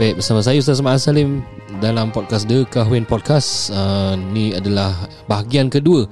Baik, 0.00 0.16
bersama 0.16 0.40
saya 0.40 0.56
Ustaz 0.56 0.80
Ahmad 0.80 0.96
Salim 0.96 1.44
dalam 1.84 2.08
podcast 2.08 2.48
The 2.48 2.64
Kahwin 2.72 3.04
Podcast. 3.04 3.68
Uh, 3.68 4.16
ni 4.32 4.56
adalah 4.56 4.96
bahagian 5.28 5.68
kedua 5.68 6.08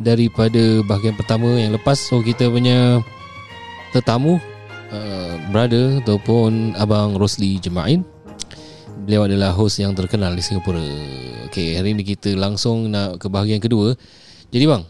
daripada 0.00 0.80
bahagian 0.88 1.12
pertama 1.12 1.52
yang 1.60 1.76
lepas. 1.76 2.00
So 2.00 2.24
kita 2.24 2.48
punya 2.48 3.04
tetamu 3.92 4.40
uh, 4.88 5.34
brother 5.52 6.00
ataupun 6.00 6.80
abang 6.80 7.20
Rosli 7.20 7.60
Jemain. 7.60 8.00
Beliau 9.04 9.28
adalah 9.28 9.52
host 9.52 9.84
yang 9.84 9.92
terkenal 9.92 10.32
di 10.32 10.40
Singapura. 10.40 10.80
Okey, 11.52 11.76
hari 11.76 11.92
ini 11.92 12.08
kita 12.08 12.32
langsung 12.40 12.88
nak 12.88 13.20
ke 13.20 13.28
bahagian 13.28 13.60
kedua. 13.60 13.92
Jadi 14.48 14.64
bang, 14.64 14.82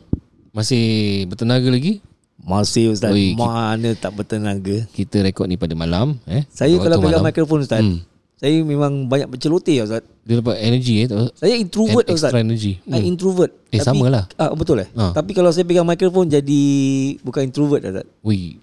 masih 0.55 0.85
bertenaga 1.27 1.67
lagi? 1.67 1.99
Masih 2.47 2.95
Ustaz 2.95 3.11
Oi, 3.11 3.35
ki- 3.35 3.43
Mana 3.43 3.97
tak 3.97 4.13
bertenaga 4.15 4.87
Kita 4.95 5.19
rekod 5.25 5.51
ni 5.51 5.59
pada 5.59 5.75
malam 5.75 6.21
eh. 6.31 6.47
Saya 6.53 6.79
kalau 6.79 7.03
pegang 7.03 7.25
malam. 7.25 7.33
mikrofon 7.35 7.65
Ustaz 7.65 7.83
Hmm. 7.83 8.07
Saya 8.37 8.61
memang 8.61 9.09
banyak 9.09 9.27
berceloteh 9.27 9.81
Ustaz 9.81 10.05
Dia 10.21 10.39
dapat 10.39 10.61
energi 10.61 11.01
eh. 11.01 11.07
tak- 11.09 11.33
Saya 11.35 11.57
introvert 11.57 12.05
Ustaz 12.05 12.29
Extra 12.29 12.39
energy. 12.39 12.77
I 12.85 13.01
introvert 13.03 13.49
Eh, 13.69 13.81
sama 13.81 14.07
lah. 14.07 14.25
ah, 14.37 14.53
Betul 14.53 14.85
eh 14.85 14.89
Ah. 14.93 15.11
Tapi 15.11 15.33
kalau 15.33 15.49
saya 15.49 15.65
pegang 15.65 15.85
mikrofon 15.85 16.29
Jadi 16.29 16.61
Bukan 17.21 17.43
introvert 17.43 17.81
Ustaz 17.83 18.05
Wih, 18.21 18.61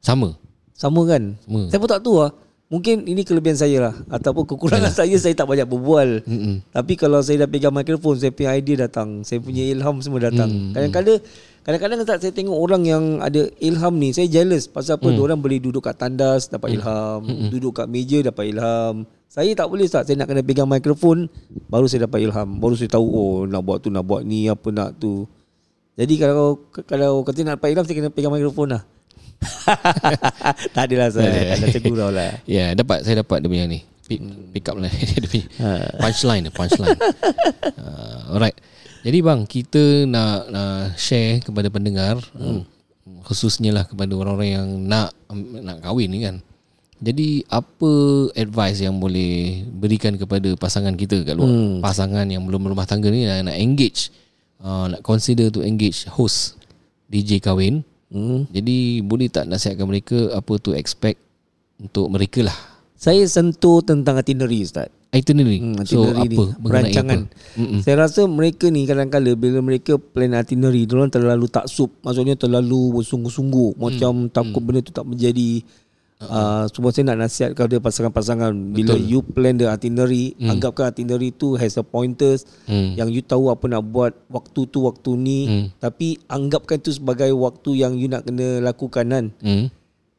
sama. 0.00 0.34
Sama 0.74 1.00
kan 1.04 1.38
Sama. 1.40 1.60
Saya 1.68 1.78
pun 1.78 1.88
tak 1.88 2.02
tahu 2.02 2.16
lah 2.20 2.34
Mungkin 2.74 3.06
ini 3.06 3.22
kelebihan 3.22 3.54
saya 3.54 3.78
lah. 3.78 3.94
Ataupun 4.10 4.50
kekurangan 4.50 4.90
saya 4.90 5.14
Saya 5.14 5.30
tak 5.38 5.46
banyak 5.46 5.62
berbual. 5.62 6.26
Mm-mm. 6.26 6.66
Tapi 6.74 6.98
kalau 6.98 7.22
saya 7.22 7.46
dah 7.46 7.48
pegang 7.48 7.70
mikrofon 7.70 8.18
Saya 8.18 8.34
punya 8.34 8.50
idea 8.50 8.90
datang. 8.90 9.22
Saya 9.22 9.38
punya 9.38 9.62
ilham 9.62 10.02
semua 10.02 10.18
datang. 10.18 10.50
Hmm, 10.50 10.74
Kadang-kadang 10.74 11.22
Kadang-kadang 11.62 11.98
Ustaz 12.02 12.18
saya 12.18 12.34
tengok 12.34 12.58
orang 12.58 12.82
yang 12.82 13.04
ada 13.22 13.46
ilham 13.62 13.94
ni 13.94 14.10
Saya 14.10 14.26
jealous 14.26 14.66
Pasal 14.66 14.98
apa 14.98 15.06
Hmm. 15.06 15.22
Orang 15.22 15.38
boleh 15.38 15.62
duduk 15.62 15.86
kat 15.86 15.94
tandas 15.94 16.50
Dapat 16.50 16.74
ilham. 16.74 17.22
Duduk 17.54 17.78
kat 17.78 17.86
meja 17.86 18.18
Dapat 18.26 18.44
ilham. 18.50 19.06
Saya 19.30 19.54
tak 19.54 19.70
boleh 19.70 19.86
Ustaz. 19.86 20.10
Saya 20.10 20.18
nak 20.18 20.34
kena 20.34 20.42
pegang 20.42 20.66
mikrofon 20.66 21.30
Baru 21.70 21.86
saya 21.86 22.10
dapat 22.10 22.26
ilham. 22.26 22.58
Baru 22.58 22.74
saya 22.74 22.90
tahu 22.90 23.06
Oh 23.06 23.38
nak 23.46 23.62
buat 23.62 23.78
tu 23.78 23.94
Nak 23.94 24.02
buat 24.02 24.26
ni 24.26 24.50
Apa 24.50 24.74
nak 24.74 24.98
tu. 24.98 25.30
Jadi 25.94 26.18
kalau 26.18 26.58
Kalau 26.90 27.22
kata 27.22 27.46
nak 27.46 27.62
dapat 27.62 27.70
ilham 27.70 27.86
Saya 27.86 27.96
kena 28.02 28.10
pegang 28.10 28.34
mikrofon 28.34 28.74
lah 28.74 28.82
Tak 30.74 30.82
adalah 30.90 31.08
saya 31.10 31.56
Ada 31.56 31.66
segurau 31.72 32.08
lah 32.10 32.38
Ya, 32.48 32.68
yeah, 32.68 32.68
dapat 32.76 33.02
saya 33.02 33.24
dapat 33.24 33.44
dia 33.44 33.48
punya 33.50 33.66
ni. 33.66 33.80
Pick, 34.04 34.20
pick 34.52 34.68
up 34.68 34.76
lah 34.76 34.92
dia 35.22 35.28
punya 35.28 35.48
punchline 35.96 36.42
dia, 36.44 36.52
punchline. 36.52 36.98
uh, 37.80 38.36
alright. 38.36 38.56
Jadi 39.00 39.18
bang, 39.20 39.40
kita 39.48 40.04
nak, 40.04 40.48
nak 40.52 40.96
share 41.00 41.40
kepada 41.40 41.68
pendengar 41.72 42.20
hmm. 42.36 42.64
khususnya 43.24 43.72
lah 43.72 43.84
kepada 43.88 44.12
orang-orang 44.12 44.50
yang 44.60 44.68
nak 44.84 45.12
nak 45.64 45.80
kahwin 45.80 46.12
ni 46.12 46.20
kan. 46.20 46.44
Jadi 47.04 47.44
apa 47.48 47.92
advice 48.32 48.80
yang 48.80 48.96
boleh 48.96 49.64
berikan 49.68 50.16
kepada 50.16 50.52
pasangan 50.56 50.96
kita 50.96 51.20
kat 51.24 51.36
luar? 51.36 51.48
Hmm. 51.48 51.80
Pasangan 51.84 52.24
yang 52.28 52.44
belum 52.44 52.64
berumah 52.64 52.88
tangga 52.88 53.08
ni 53.08 53.24
nak, 53.28 53.52
nak 53.52 53.56
engage 53.56 54.12
uh, 54.64 54.88
nak 54.88 55.04
consider 55.04 55.52
to 55.52 55.60
engage 55.60 56.08
host 56.08 56.56
DJ 57.12 57.44
kahwin. 57.44 57.84
Hmm. 58.10 58.50
Jadi 58.52 59.04
boleh 59.04 59.28
tak 59.30 59.46
nasihatkan 59.46 59.86
mereka 59.88 60.32
apa 60.34 60.52
to 60.58 60.74
expect 60.76 61.20
untuk 61.78 62.10
mereka 62.10 62.44
lah 62.44 62.56
Saya 62.98 63.24
sentuh 63.28 63.84
tentang 63.84 64.18
itinerary 64.20 64.64
Ustaz 64.64 64.88
itinerary. 65.14 65.58
Hmm, 65.62 65.78
so 65.86 66.02
itinerary 66.02 66.18
apa 66.18 66.26
ni, 66.26 66.36
mengenai 66.36 66.66
perancangan. 66.66 67.20
apa? 67.22 67.58
Mm-mm. 67.62 67.80
Saya 67.86 67.96
rasa 68.02 68.20
mereka 68.26 68.66
ni 68.68 68.82
kadang-kadang 68.84 69.38
bila 69.38 69.58
mereka 69.62 69.92
plan 69.96 70.34
itinerary, 70.34 70.82
diorang 70.90 71.10
terlalu 71.14 71.46
taksub. 71.46 71.94
Maksudnya 72.02 72.34
terlalu 72.34 72.98
bersungguh-sungguh. 73.00 73.78
Macam 73.78 74.26
takut 74.26 74.60
benda 74.60 74.82
tu 74.82 74.90
tak 74.90 75.06
menjadi 75.06 75.62
Uh, 76.26 76.64
cuma 76.68 76.88
saya 76.88 77.04
nak 77.06 77.18
nasihat 77.20 77.50
kepada 77.52 77.76
pasangan-pasangan 77.78 78.50
bila 78.70 78.92
Betul. 78.92 79.04
you 79.04 79.20
plan 79.20 79.54
the 79.54 79.66
itinerary 79.66 80.32
Hmm. 80.34 80.50
anggapkan 80.50 80.88
itinerary 80.88 81.30
tu 81.30 81.54
has 81.54 81.74
a 81.74 81.82
pointers 81.82 82.44
Hmm. 82.64 82.94
yang 82.94 83.08
you 83.08 83.20
tahu 83.20 83.48
apa 83.48 83.64
nak 83.66 83.84
buat 83.84 84.12
waktu 84.26 84.60
tu 84.66 84.82
waktu 84.82 85.10
ni 85.14 85.40
Hmm. 85.44 85.66
tapi 85.76 86.16
anggapkan 86.24 86.76
tu 86.76 86.90
sebagai 86.90 87.30
waktu 87.30 87.70
yang 87.76 87.94
you 87.94 88.06
nak 88.06 88.22
kena 88.22 88.60
lakukan 88.60 89.04
kan 89.04 89.24
Hmm. 89.38 89.68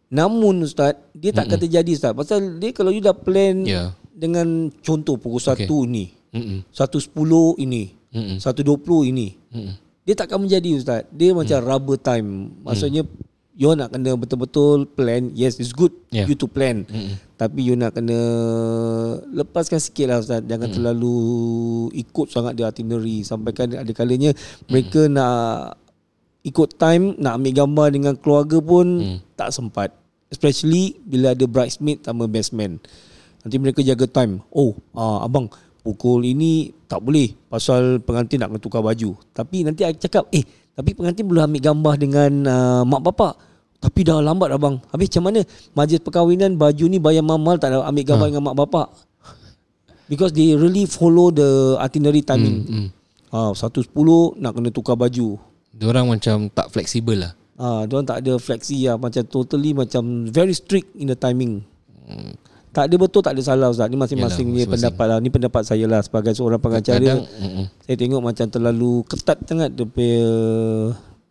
namun 0.07 0.61
ustaz 0.61 0.95
dia 1.11 1.29
tak 1.29 1.47
akan 1.47 1.59
terjadi 1.59 1.91
ustaz 1.91 2.11
pasal 2.11 2.39
dia 2.55 2.69
kalau 2.69 2.89
you 2.89 2.99
dah 2.99 3.13
plan 3.13 3.61
Ya. 3.61 3.91
dengan 4.09 4.69
contoh 4.79 5.15
pukul 5.15 5.37
1 5.37 5.57
Okay. 5.57 5.67
ni 5.85 6.05
Mm-mm. 6.31 6.59
1.10 6.69 7.15
ini 7.57 7.83
Mm-mm. 8.11 8.37
1.20 8.37 9.07
ini 9.07 9.27
Mm-mm. 9.49 9.73
Dia 10.03 10.13
tak 10.13 10.29
akan 10.29 10.45
menjadi 10.45 10.69
Ustaz 10.75 11.01
Dia 11.09 11.33
macam 11.33 11.57
rubber 11.59 11.97
time 11.97 12.53
Maksudnya 12.61 13.01
You 13.55 13.71
nak 13.71 13.95
kena 13.95 14.19
betul-betul 14.19 14.83
plan 14.99 15.31
Yes 15.31 15.55
it's 15.63 15.71
good 15.71 15.95
Yeah. 16.11 16.27
You 16.27 16.35
to 16.39 16.47
plan. 16.47 16.83
Mm-mm. 16.87 17.15
Tapi 17.39 17.59
you 17.63 17.75
nak 17.79 17.95
kena 17.95 18.15
Lepaskan 19.31 19.79
sikit 19.79 20.11
lah 20.11 20.19
Ustaz. 20.19 20.43
Jangan 20.43 20.71
terlalu 20.71 21.15
Ikut 21.95 22.27
sangat 22.31 22.59
dia 22.59 22.67
itinerary. 22.67 23.23
Sampaikan 23.23 23.71
ada 23.71 23.91
kalanya 23.95 24.35
Mereka 24.67 25.07
nak 25.07 25.79
Ikut 26.43 26.75
time 26.75 27.15
Nak 27.15 27.39
ambil 27.39 27.53
gambar 27.55 27.87
dengan 27.95 28.13
keluarga 28.19 28.59
pun 28.59 29.19
Tak 29.39 29.55
sempat. 29.55 29.95
Especially 30.27 30.99
Bila 31.07 31.31
ada 31.31 31.47
bridesmaid 31.47 32.03
Sama 32.03 32.27
best 32.27 32.51
man. 32.51 32.79
Nanti 33.45 33.55
mereka 33.61 33.85
jaga 33.85 34.09
time. 34.09 34.41
Oh 34.51 34.75
ah, 34.97 35.23
abang 35.23 35.47
Pukul 35.85 36.25
ini 36.25 36.73
tak 36.89 37.05
boleh. 37.05 37.37
Pasal 37.45 38.01
pengantin 38.01 38.41
nak 38.41 38.57
tukar 38.57 38.81
baju. 38.81 39.13
Tapi 39.37 39.61
nanti 39.61 39.85
I 39.85 39.93
cakap 39.93 40.25
Eh 40.33 40.41
tapi 40.75 40.91
pengantin 40.91 41.23
boleh 41.23 41.47
ambil 41.47 41.61
gambar 41.63 41.93
dengan 41.95 42.31
uh, 42.45 42.83
mak 42.83 42.99
bapak 42.99 43.33
Tapi 43.79 44.03
dah 44.03 44.19
lambat 44.19 44.51
abang 44.51 44.83
Habis 44.91 45.07
macam 45.15 45.31
mana 45.31 45.39
Majlis 45.71 46.03
perkahwinan 46.03 46.59
baju 46.59 46.85
ni 46.91 46.99
bayar 46.99 47.23
mahal 47.23 47.55
Tak 47.55 47.71
ada 47.71 47.87
ambil 47.87 48.03
gambar 48.03 48.27
dengan 48.27 48.43
mak 48.51 48.57
bapak 48.59 48.87
Because 50.11 50.35
they 50.35 50.51
really 50.51 50.83
follow 50.83 51.31
the 51.31 51.79
itinerary 51.79 52.21
timing 52.21 52.67
Hmm. 52.67 52.87
Ah, 53.31 53.51
1.10 53.51 53.91
nak 54.39 54.51
kena 54.55 54.69
tukar 54.71 54.99
baju 54.99 55.39
Diorang 55.75 56.07
macam 56.07 56.47
tak 56.47 56.71
fleksibel 56.71 57.19
lah. 57.19 57.33
Ah, 57.59 57.83
dia 57.83 57.99
tak 58.07 58.23
ada 58.23 58.39
fleksi 58.39 58.87
lah 58.87 58.95
macam 58.95 59.23
totally 59.27 59.75
macam 59.75 60.27
very 60.31 60.55
strict 60.55 60.95
in 60.95 61.11
the 61.11 61.19
timing. 61.19 61.67
Hmm. 62.07 62.31
Tak 62.75 62.91
ada 62.91 62.95
betul 62.99 63.23
tak 63.23 63.33
ada 63.33 63.41
salah 63.41 63.71
Ustaz. 63.71 63.87
Ni 63.87 63.95
masing-masing 63.95 64.51
Yalah, 64.51 64.59
ni 64.59 64.67
pendapat 64.67 65.05
lah. 65.07 65.17
Ni 65.17 65.29
pendapat 65.31 65.63
saya 65.63 65.87
lah 65.87 66.03
sebagai 66.03 66.35
seorang 66.35 66.59
pengacara. 66.59 66.99
Kadang. 66.99 67.23
Saya 67.79 67.95
tengok 67.95 68.19
macam 68.19 68.45
terlalu 68.45 68.91
ketat 69.07 69.39
sangat 69.41 69.71
dia 69.71 69.87
punya 69.87 70.27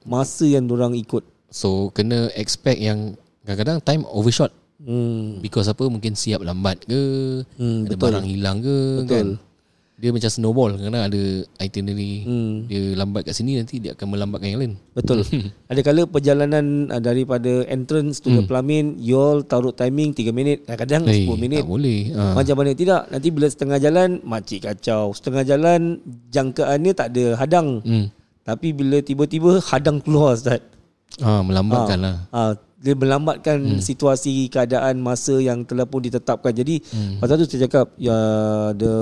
masa 0.02 0.44
yang 0.44 0.64
orang 0.66 0.92
ikut. 0.94 1.20
so 1.48 1.86
kena 1.92 2.32
expect 2.34 2.76
yang 2.76 3.14
kadang-kadang 3.40 3.78
time 3.78 4.02
overshot 4.08 4.50
Hmm. 4.74 5.38
because 5.38 5.64
apa 5.64 5.86
mungkin 5.86 6.12
siap 6.12 6.42
lambat 6.42 6.82
ke, 6.82 7.02
Hmm, 7.56 7.86
ada 7.86 7.94
betul. 7.94 8.04
barang 8.04 8.26
hilang 8.26 8.58
ke 8.58 8.76
Betul. 8.98 9.08
kan. 9.08 9.26
Dia 10.04 10.12
macam 10.12 10.28
snowball 10.28 10.76
kadang 10.76 11.00
ada 11.00 11.22
itinerary 11.58 12.14
Hmm. 12.22 12.68
dia 12.68 12.92
lambat 12.92 13.24
kat 13.24 13.32
sini 13.32 13.56
nanti 13.56 13.80
dia 13.80 13.96
akan 13.96 14.04
melambatkan 14.06 14.46
yang 14.46 14.60
lain. 14.60 14.74
Betul. 14.92 15.24
ada 15.72 15.80
kala 15.80 16.04
perjalanan 16.04 16.64
uh, 16.86 17.00
daripada 17.00 17.64
entrance 17.64 18.20
to 18.20 18.28
the 18.28 18.44
pelamin, 18.44 19.00
you 19.00 19.16
all 19.16 19.40
taruh 19.40 19.72
timing 19.72 20.12
3 20.12 20.28
minit, 20.30 20.58
kadang-kadang 20.62 21.08
Eh, 21.08 21.24
10 21.24 21.40
minit. 21.40 21.58
tak 21.58 21.70
boleh. 21.70 22.12
Ha. 22.12 22.36
Macam 22.36 22.54
mana 22.54 22.70
tidak 22.72 23.00
Nanti 23.06 23.28
bila 23.28 23.46
setengah 23.46 23.78
jalan 23.78 24.20
Makcik 24.22 24.60
kacau 24.62 25.10
Setengah 25.10 25.40
jalan 25.42 25.80
Jangkaannya 26.28 26.92
tak 26.92 27.08
ada 27.10 27.24
hadang 27.34 27.80
Hmm. 27.80 28.06
Tapi 28.42 28.70
bila 28.70 29.00
tiba-tiba 29.00 29.56
Hadang 29.62 29.98
keluar 29.98 30.34
Ustaz 30.34 30.60
Ha, 31.16 31.40
melambatkan 31.40 31.96
lah. 31.96 32.16
ha, 32.28 32.52
Dia 32.76 32.92
melambatkan 32.92 33.56
hmm. 33.56 33.80
situasi 33.80 34.48
Keadaan 34.48 34.98
masa 34.98 35.38
Yang 35.38 35.70
telah 35.70 35.86
pun 35.86 36.02
ditetapkan 36.02 36.52
Jadi 36.52 36.82
hmm. 36.82 37.22
Pasal 37.22 37.38
tu 37.38 37.46
saya 37.46 37.64
cakap 37.64 37.94
ya, 37.96 38.16
The 38.74 38.92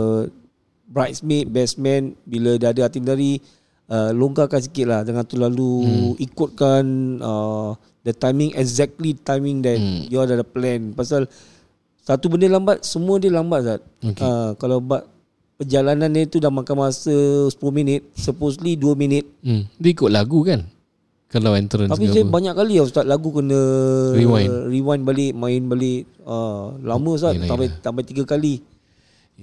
Bridesmaid 0.93 1.49
Best 1.49 1.77
man 1.77 2.13
Bila 2.23 2.55
dah 2.55 2.71
ada 2.71 2.85
itinerary 2.85 3.41
uh, 3.89 4.13
Longgarkan 4.13 4.61
sikit 4.61 4.87
lah 4.87 5.01
Jangan 5.01 5.25
terlalu 5.25 5.73
hmm. 5.83 6.13
Ikutkan 6.21 6.85
uh, 7.19 7.73
The 8.03 8.13
timing 8.13 8.53
Exactly 8.53 9.17
timing 9.17 9.63
that 9.63 9.77
hmm. 9.77 10.07
You 10.07 10.21
dah 10.21 10.37
ada 10.37 10.45
plan 10.45 10.93
Pasal 10.93 11.27
satu 11.99 12.29
benda 12.29 12.51
lambat 12.51 12.83
Semua 12.83 13.17
dia 13.17 13.31
lambat 13.31 13.61
Zat 13.63 13.81
Okay. 14.03 14.21
uh, 14.21 14.53
Kalau 14.55 14.79
ba- 14.79 15.09
Perjalanan 15.55 16.11
dia 16.11 16.27
tu 16.27 16.37
dah 16.37 16.51
makan 16.51 16.75
masa 16.83 17.15
10 17.47 17.55
minit 17.71 18.03
Supposedly 18.13 18.75
2 18.75 18.93
minit 18.95 19.25
Hmm. 19.41 19.67
Dia 19.77 19.91
ikut 19.91 20.07
lagu 20.09 20.43
kan? 20.43 20.67
Kalau 21.27 21.55
entrance 21.55 21.89
Tapi 21.89 22.07
saya 22.09 22.23
apa. 22.23 22.31
banyak 22.31 22.53
kali 22.53 22.75
lah 22.77 22.85
Ustaz 22.85 23.03
Lagu 23.03 23.31
kena 23.31 23.57
Rewind. 24.13 24.69
Rewind 24.69 25.03
balik 25.03 25.33
Main 25.33 25.65
balik 25.65 26.05
uh, 26.23 26.77
Lama 26.79 27.11
Ustaz 27.13 27.39
Sampai, 27.39 27.73
sampai 27.73 28.03
3 28.05 28.23
kali 28.25 28.55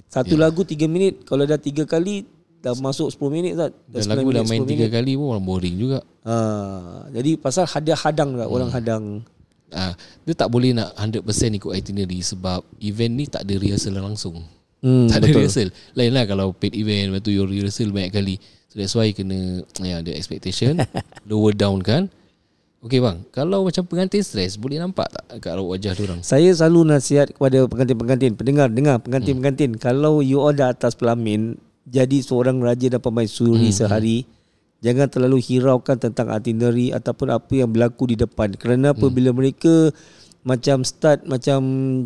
Satu 0.08 0.36
lagu 0.36 0.62
3 0.62 0.80
minit 0.86 1.26
Kalau 1.26 1.44
dah 1.44 1.56
3 1.56 1.84
kali 1.84 2.24
Dah 2.60 2.76
masuk 2.76 3.08
10 3.10 3.20
minit 3.30 3.52
Ustaz 3.54 3.72
Dan 3.86 4.04
9 4.06 4.16
lagu 4.16 4.30
dah 4.30 4.44
minit, 4.44 4.52
main 4.52 4.62
10 4.62 4.70
tiga 4.70 4.86
minit. 4.86 4.94
kali 4.94 5.12
pun 5.14 5.26
orang 5.30 5.44
boring 5.44 5.76
juga. 5.76 6.00
uh, 6.24 7.08
Jadi 7.10 7.32
pasal 7.36 7.66
ada 7.66 7.94
hadang 7.98 8.36
lah 8.36 8.46
Orang 8.46 8.70
hadang 8.70 9.24
Ah, 9.70 9.94
dia 10.26 10.34
tak 10.34 10.50
boleh 10.50 10.74
nak 10.74 10.98
100% 10.98 11.22
ikut 11.54 11.70
itinerary 11.72 12.26
sebab 12.26 12.66
event 12.82 13.14
ni 13.14 13.30
tak 13.30 13.46
ada 13.46 13.54
rehearsal 13.54 13.94
langsung. 13.94 14.42
hmm, 14.82 15.06
tak 15.06 15.22
ada 15.22 15.30
betul. 15.30 15.40
rehearsal. 15.46 15.70
Lain 15.94 16.10
lah 16.10 16.26
kalau 16.26 16.50
paid 16.52 16.74
event 16.74 17.14
lepas 17.14 17.22
tu 17.22 17.30
you 17.30 17.46
rehearsal 17.46 17.94
banyak 17.94 18.10
kali. 18.10 18.36
So 18.66 18.82
that's 18.82 18.98
why 18.98 19.14
kena 19.14 19.62
ya 19.78 20.02
ada 20.02 20.10
expectation 20.10 20.74
lower 21.30 21.54
down 21.54 21.86
kan. 21.86 22.10
Okey 22.80 23.04
bang, 23.04 23.28
kalau 23.36 23.68
macam 23.68 23.84
pengantin 23.84 24.24
stres 24.24 24.56
boleh 24.56 24.80
nampak 24.80 25.12
tak 25.12 25.44
kat 25.44 25.52
raut 25.52 25.68
wajah 25.68 25.92
dia 25.92 26.04
orang? 26.08 26.24
Saya 26.24 26.48
selalu 26.56 26.96
nasihat 26.96 27.28
kepada 27.28 27.68
pengantin-pengantin, 27.68 28.40
pendengar, 28.40 28.72
dengar 28.72 29.04
pengantin-pengantin, 29.04 29.76
kalau 29.76 30.24
you 30.24 30.40
all 30.40 30.56
dah 30.56 30.72
atas 30.72 30.96
pelamin, 30.96 31.60
jadi 31.84 32.24
seorang 32.24 32.64
raja 32.64 32.88
dan 32.88 33.04
pemaisuri 33.04 33.68
hmm. 33.68 33.76
sehari, 33.76 34.24
jangan 34.80 35.12
terlalu 35.12 35.44
hiraukan 35.44 36.00
tentang 36.00 36.32
itinerary 36.32 36.96
ataupun 36.96 37.36
apa 37.36 37.52
yang 37.52 37.68
berlaku 37.68 38.16
di 38.16 38.16
depan. 38.16 38.56
Kerana 38.56 38.96
apabila 38.96 39.36
mereka 39.36 39.92
macam 40.40 40.88
start 40.88 41.28
macam 41.28 41.60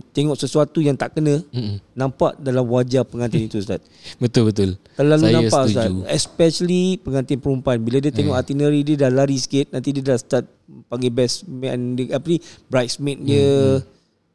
tengok 0.09 0.33
sesuatu 0.33 0.81
yang 0.81 0.97
tak 0.97 1.13
kena 1.13 1.45
Mm-mm. 1.53 1.77
nampak 1.93 2.33
dalam 2.41 2.65
wajah 2.65 3.05
pengantin 3.05 3.45
itu 3.47 3.61
Ustaz. 3.61 3.85
Betul 4.17 4.49
betul. 4.49 4.69
Terlalu 4.97 5.25
Saya 5.29 5.35
nampak 5.37 5.61
setuju. 5.69 5.77
Ustaz. 6.01 6.09
Especially 6.09 6.83
pengantin 6.97 7.37
perempuan 7.37 7.77
bila 7.77 8.01
dia 8.01 8.09
tengok 8.09 8.33
itinerary 8.33 8.81
dia 8.81 9.05
dah 9.05 9.11
lari 9.13 9.37
sikit 9.37 9.69
nanti 9.69 9.93
dia 9.93 10.03
dah 10.03 10.17
start 10.17 10.49
panggil 10.85 11.09
best 11.09 11.43
man 11.43 11.79
apa 12.07 12.25
ni 12.25 12.37
bridesmaid 12.67 13.17
dia 13.21 13.79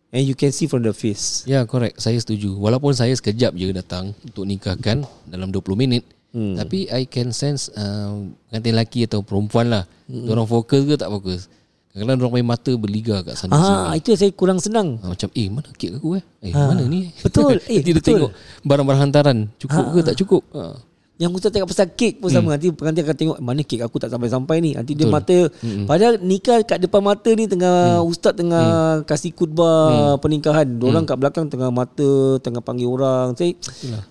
and 0.09 0.25
you 0.25 0.33
can 0.33 0.49
see 0.49 0.65
from 0.65 0.81
the 0.81 0.91
face. 0.91 1.45
Ya 1.45 1.63
correct 1.63 2.01
Saya 2.01 2.17
setuju 2.17 2.57
Walaupun 2.57 2.97
saya 2.97 3.13
sekejap 3.13 3.53
je 3.53 3.69
datang 3.71 4.17
Untuk 4.25 4.49
nikahkan 4.49 5.05
Dalam 5.25 5.53
20 5.53 5.61
minit 5.77 6.01
hmm. 6.33 6.57
Tapi 6.57 6.89
I 6.89 7.05
can 7.05 7.29
sense 7.29 7.69
uh, 7.71 8.17
Pengantin 8.49 8.73
lelaki 8.73 9.05
atau 9.05 9.21
perempuan 9.21 9.69
lah 9.69 9.85
hmm. 10.09 10.25
Orang 10.27 10.49
fokus 10.49 10.81
ke 10.83 10.97
tak 10.97 11.13
fokus 11.13 11.53
Kadang-kadang 11.93 12.25
orang 12.25 12.35
main 12.37 12.49
mata 12.49 12.73
berliga 12.73 13.21
kat 13.21 13.37
sana 13.37 13.53
Ah 13.53 13.93
itu 13.93 14.17
saya 14.17 14.33
kurang 14.33 14.57
senang. 14.57 14.97
ha, 14.97 15.13
Macam 15.13 15.29
eh 15.29 15.49
mana 15.53 15.69
kek 15.73 16.01
aku 16.01 16.17
eh 16.17 16.25
Eh 16.41 16.57
Ha. 16.57 16.73
mana 16.73 16.89
ni 16.89 17.13
Betul. 17.21 17.61
Eh, 17.69 17.77
Nanti 17.77 17.85
dia 17.85 17.93
betul. 17.93 18.09
tengok 18.17 18.31
Barang-barang 18.65 19.01
hantaran 19.05 19.39
Cukup 19.61 19.85
Ha, 19.85 19.93
ke 19.93 20.01
tak 20.09 20.17
cukup 20.17 20.43
ha. 20.57 20.73
Yang 21.19 21.31
Ustaz 21.35 21.51
cakap 21.51 21.67
pasal 21.67 21.89
kek 21.91 22.15
pun 22.17 22.31
sama 22.31 22.55
Nanti 22.55 22.71
pengantin 22.71 23.03
akan 23.03 23.17
tengok 23.17 23.37
Mana 23.39 23.61
kek 23.61 23.81
aku 23.81 23.97
tak 23.97 24.07
sampai-sampai 24.09 24.57
ni 24.59 24.71
Nanti 24.73 24.95
dia 24.95 25.05
mata 25.05 25.51
Padahal 25.85 26.15
nikah 26.21 26.63
kat 26.63 26.79
depan 26.79 27.03
mata 27.03 27.27
ni 27.29 27.45
Tengah 27.45 27.99
Ustaz 28.01 28.33
tengah 28.33 28.63
Kasih 29.03 29.31
khutbah 29.33 30.15
Pernikahan 30.17 30.79
Diorang 30.79 31.03
kat 31.03 31.17
belakang 31.17 31.47
Tengah 31.47 31.69
mata 31.69 32.11
Tengah 32.39 32.59
panggil 32.61 32.87
orang 32.87 33.35
Saya 33.35 33.51
Itulah. 33.51 34.07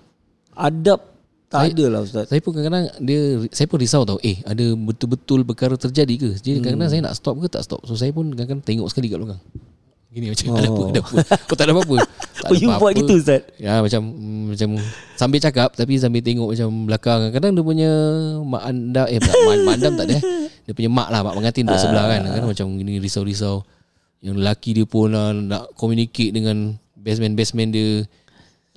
Adab 0.51 0.99
Tak 1.47 1.59
Saya- 1.61 1.71
ada 1.71 1.85
lah 1.87 2.01
Ustaz 2.03 2.25
Saya 2.27 2.39
pun 2.39 2.51
kadang-kadang 2.51 2.85
dia 2.99 3.19
saya 3.49 3.65
pun 3.65 3.77
risau 3.77 4.03
tau. 4.03 4.19
Eh, 4.19 4.43
ada 4.43 4.65
betul-betul 4.75 5.41
perkara 5.43 5.73
terjadi 5.73 6.13
ke? 6.13 6.29
Jadi 6.35 6.59
kadang-kadang 6.59 6.91
saya 6.91 7.01
nak 7.01 7.15
stop 7.15 7.39
ke 7.39 7.47
tak 7.47 7.63
stop. 7.63 7.87
So 7.87 7.95
saya 7.95 8.11
pun 8.11 8.27
kadang-kadang 8.29 8.59
tengok 8.61 8.91
sekali 8.91 9.07
kat 9.07 9.15
belakang. 9.15 9.39
Gini 10.09 10.27
macam 10.27 10.45
ada 10.57 10.67
apa, 10.67 10.75
Oh. 10.75 10.89
ada 10.89 10.99
apa. 10.99 11.15
Oh, 11.23 11.55
tak 11.55 11.63
ada 11.63 11.71
apa-apa. 11.71 11.97
Tak 12.47 12.51
Oh 12.51 12.55
ada 12.55 12.63
you 12.63 12.69
buat 12.71 12.79
apa-apa. 12.79 12.99
gitu 13.03 13.13
Ustaz 13.19 13.41
Ya 13.59 13.73
macam 13.83 14.01
mm, 14.07 14.43
macam 14.55 14.69
sambil 15.19 15.39
cakap 15.43 15.69
tapi 15.75 15.93
sambil 15.99 16.21
tengok 16.23 16.47
macam 16.55 16.67
belakang. 16.87 17.19
Kadang 17.35 17.51
dia 17.51 17.63
punya 17.67 17.91
mak 18.47 18.63
anda 18.63 19.03
eh 19.11 19.19
tak, 19.19 19.35
mak, 19.35 19.55
mak 19.67 19.75
andam 19.75 19.93
tak 19.99 20.05
ada. 20.07 20.15
eh. 20.15 20.23
Dia 20.67 20.73
punya 20.75 20.89
mak 20.91 21.07
lah, 21.11 21.19
mak 21.23 21.35
pengantin 21.35 21.63
duduk 21.67 21.79
sebelah 21.79 22.05
kan. 22.07 22.21
Kadang 22.31 22.49
macam 22.49 22.67
gini 22.79 22.91
risau-risau. 23.03 23.67
Yang 24.23 24.35
lelaki 24.39 24.69
dia 24.73 24.85
pun 24.87 25.11
uh, 25.11 25.29
nak 25.35 25.75
communicate 25.75 26.31
dengan 26.31 26.73
best 26.95 27.19
man 27.19 27.35
best 27.35 27.51
man 27.53 27.69
dia. 27.69 28.07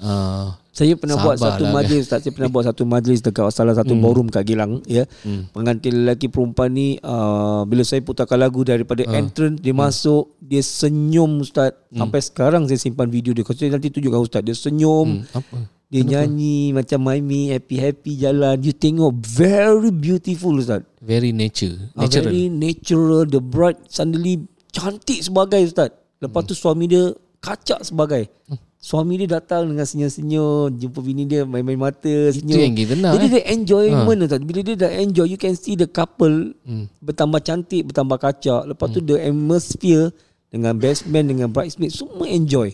Uh, 0.00 0.50
Saya 0.70 0.94
pernah 0.94 1.16
buat 1.16 1.34
Sabarlah 1.34 1.50
satu 1.52 1.64
kan. 1.64 1.72
majlis 1.74 2.00
Ustaz 2.00 2.18
Saya 2.20 2.32
pernah 2.32 2.46
buat 2.48 2.64
satu 2.64 2.82
majlis 2.84 3.18
Dekat 3.20 3.50
salah 3.50 3.74
satu 3.74 3.90
Hmm. 3.90 4.00
ballroom 4.00 4.26
kat 4.26 4.44
Gilang 4.44 4.78
ya. 4.84 5.02
Pengantin 5.50 5.92
lelaki 5.96 6.26
perempuan 6.26 6.70
ni 6.70 6.94
uh, 6.96 7.62
Bila 7.64 7.82
saya 7.82 7.98
putarkan 8.00 8.38
lagu 8.38 8.62
Daripada 8.62 9.02
Ah. 9.02 9.18
entrance 9.18 9.58
Dia 9.58 9.72
masuk 9.72 10.38
Dia 10.38 10.60
senyum 10.60 11.40
Ustaz. 11.40 11.74
Sampai 11.90 12.20
sekarang 12.20 12.64
saya 12.64 12.76
simpan 12.76 13.06
video 13.06 13.30
dia. 13.30 13.42
Kalau 13.42 13.56
saya 13.56 13.70
nanti 13.70 13.88
tunjukkan 13.88 14.20
Ustaz 14.20 14.40
Dia 14.40 14.54
senyum. 14.54 15.20
Hmm, 15.20 15.34
apa? 15.34 15.56
Dia 15.86 16.02
nyanyi 16.04 16.70
Macam 16.70 17.02
Maimi 17.02 17.50
Happy-happy 17.50 18.14
jalan. 18.16 18.56
You 18.58 18.70
tengok 18.70 19.10
Very 19.18 19.90
beautiful 19.90 20.54
Ustaz. 20.54 20.86
Very 20.98 21.30
nature, 21.30 21.90
Ah, 21.92 22.04
natural. 22.04 22.24
Very 22.26 22.46
natural 22.46 23.26
The 23.26 23.42
bride 23.42 23.82
suddenly 23.86 24.46
Cantik 24.70 25.18
sebagai 25.20 25.58
Ustaz. 25.60 25.90
Lepas 26.16 26.42
tu 26.44 26.54
suami 26.54 26.86
dia 26.86 27.10
Kacak 27.38 27.82
sebagai 27.82 28.30
Suami 28.80 29.20
dia 29.20 29.28
datang 29.28 29.68
dengan 29.68 29.84
senyum-senyum 29.84 30.72
Jumpa 30.72 31.04
bini 31.04 31.28
dia 31.28 31.44
main-main 31.44 31.76
mata 31.76 32.08
senyum. 32.32 32.56
yang 32.56 32.72
kita 32.72 32.94
nak, 32.96 33.12
Jadi 33.12 33.26
eh. 33.26 33.30
dia 33.30 33.42
enjoyment 33.52 34.18
Ustaz 34.24 34.40
Bila 34.40 34.60
dia 34.64 34.74
dah 34.74 34.90
enjoy 34.96 35.26
You 35.28 35.36
can 35.36 35.52
see 35.52 35.76
the 35.76 35.84
couple 35.84 36.56
Bertambah 36.98 37.44
cantik 37.44 37.92
Bertambah 37.92 38.16
kacak. 38.16 38.64
Lepas 38.64 38.88
tu 38.88 39.04
the 39.04 39.20
atmosphere 39.20 40.08
Dengan 40.48 40.72
best 40.74 41.04
man 41.04 41.28
Dengan 41.28 41.52
bridesmaid 41.52 41.92
Semua 41.92 42.24
enjoy 42.24 42.72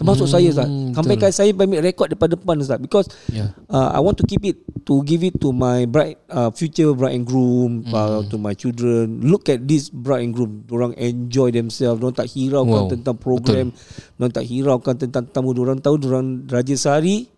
Termasuk 0.00 0.24
saya 0.24 0.48
Ustaz. 0.48 0.64
Sampai 0.96 1.14
kan 1.14 1.28
saya 1.28 1.52
ambil 1.52 1.84
rekod 1.84 2.08
depan 2.08 2.32
depan 2.32 2.56
Ustaz. 2.56 2.80
Because 2.80 3.12
Ya. 3.28 3.52
uh, 3.68 3.92
I 3.92 4.00
want 4.00 4.16
to 4.16 4.24
keep 4.24 4.40
it 4.42 4.56
To 4.88 5.04
give 5.04 5.20
it 5.20 5.36
to 5.38 5.52
my 5.52 5.84
bride 5.84 6.16
uh, 6.26 6.48
Future 6.50 6.96
bride 6.96 7.14
and 7.14 7.22
groom 7.22 7.84
uh, 7.86 8.24
To 8.24 8.40
my 8.40 8.56
children. 8.56 9.20
Look 9.22 9.46
at 9.46 9.68
this 9.68 9.92
bride 9.92 10.24
and 10.24 10.32
groom. 10.32 10.64
Diorang 10.64 10.96
enjoy 10.96 11.52
themselves. 11.52 12.00
Diorang 12.00 12.16
tak 12.16 12.32
hiraukan 12.32 12.88
Wow. 12.88 12.90
tentang 12.90 13.14
program. 13.14 13.76
Diorang 14.16 14.32
tak 14.32 14.48
hiraukan 14.48 14.94
tentang 14.96 15.24
tamu. 15.28 15.52
Diorang 15.52 15.78
tahu 15.78 16.00
Diorang 16.00 16.48
raja 16.48 16.72
sehari 16.72 17.28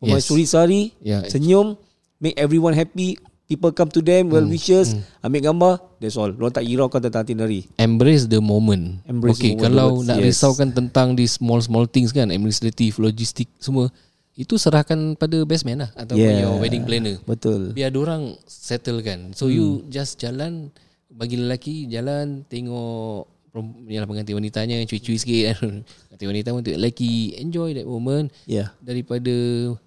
Pemaisuri 0.00 0.44
sehari 0.44 0.82
Ya. 0.98 1.20
Senyum 1.28 1.76
Make 2.16 2.40
everyone 2.40 2.72
happy 2.72 3.20
People 3.46 3.70
come 3.70 3.90
to 3.94 4.02
them 4.02 4.26
Well 4.34 4.46
wishes 4.50 4.98
Ambil 5.22 5.50
gambar 5.50 5.78
That's 6.02 6.18
all 6.18 6.34
Diorang 6.34 6.50
tak 6.50 6.66
hiraukan 6.66 6.98
tentang 6.98 7.22
itinerary 7.22 7.70
Embrace 7.78 8.26
the 8.26 8.42
moment. 8.42 9.00
Embrace 9.06 9.38
okay, 9.38 9.54
the 9.54 9.62
moment, 9.62 9.64
kalau 9.70 9.88
words, 10.02 10.06
nak 10.10 10.18
yes. 10.18 10.26
risaukan 10.34 10.68
tentang 10.74 11.14
di 11.14 11.24
small 11.30 11.62
small 11.62 11.86
things 11.86 12.10
kan, 12.10 12.28
administrative, 12.34 12.98
logistik 12.98 13.46
semua, 13.62 13.86
itu 14.36 14.60
serahkan 14.60 15.16
pada 15.16 15.46
best 15.48 15.64
man 15.64 15.86
lah 15.86 15.90
ataupun 15.96 16.20
Yeah. 16.20 16.44
your 16.44 16.60
wedding 16.60 16.84
planner. 16.84 17.16
Betul 17.24 17.72
Biar 17.72 17.94
orang 17.94 18.36
settle 18.44 19.00
kan. 19.00 19.32
So 19.32 19.48
you 19.48 19.86
just 19.88 20.20
jalan 20.20 20.74
bagi 21.08 21.40
lelaki 21.40 21.88
jalan 21.88 22.44
tengok 22.50 23.32
yalah 23.88 24.04
pengantin 24.04 24.36
wanitanya 24.36 24.76
cuy-cuy 24.84 25.16
sikit 25.16 25.56
kan. 25.56 25.80
pengantin 26.12 26.28
wanita 26.28 26.46
tengok 26.52 26.64
lelaki 26.76 27.32
enjoy 27.40 27.72
that 27.72 27.88
moment 27.88 28.28
Yeah 28.44 28.76
daripada 28.84 29.32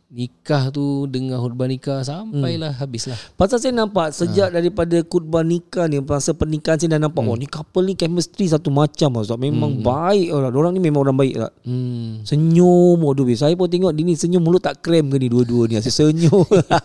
nikah 0.10 0.74
tu 0.74 1.06
dengar 1.06 1.38
khutbah 1.38 1.70
nikah 1.70 2.02
sampailah 2.02 2.74
habislah. 2.82 3.14
Pasal 3.38 3.62
saya 3.62 3.78
nampak 3.78 4.10
sejak 4.10 4.50
daripada 4.50 4.98
khutbah 5.06 5.46
nikah 5.46 5.86
ni 5.86 6.02
masa 6.02 6.34
pernikahan 6.34 6.82
saya 6.82 6.98
dah 6.98 7.06
nampak 7.06 7.22
oh 7.30 7.38
ni 7.38 7.46
couple 7.46 7.86
ni 7.86 7.94
chemistry 7.94 8.50
satu 8.50 8.74
macam 8.74 9.14
lah 9.14 9.22
Ustaz. 9.22 9.38
Memang 9.38 9.86
baik 9.86 10.34
orang. 10.34 10.54
Orang 10.58 10.72
ni 10.74 10.82
memang 10.82 11.06
orang 11.06 11.14
baik 11.14 11.38
tak. 11.38 11.54
Hmm. 11.62 12.26
Senyum 12.26 12.98
Aduh 13.06 13.22
babe. 13.22 13.38
Saya 13.38 13.54
pun 13.54 13.70
tengok 13.70 13.94
dia 13.94 14.02
ni 14.02 14.18
senyum 14.18 14.42
mulut 14.42 14.66
tak 14.66 14.82
krem 14.82 15.14
ke 15.14 15.18
ni 15.22 15.30
dua-dua 15.30 15.70
ni 15.70 15.78
Asyik 15.78 15.94
senyum 15.94 16.42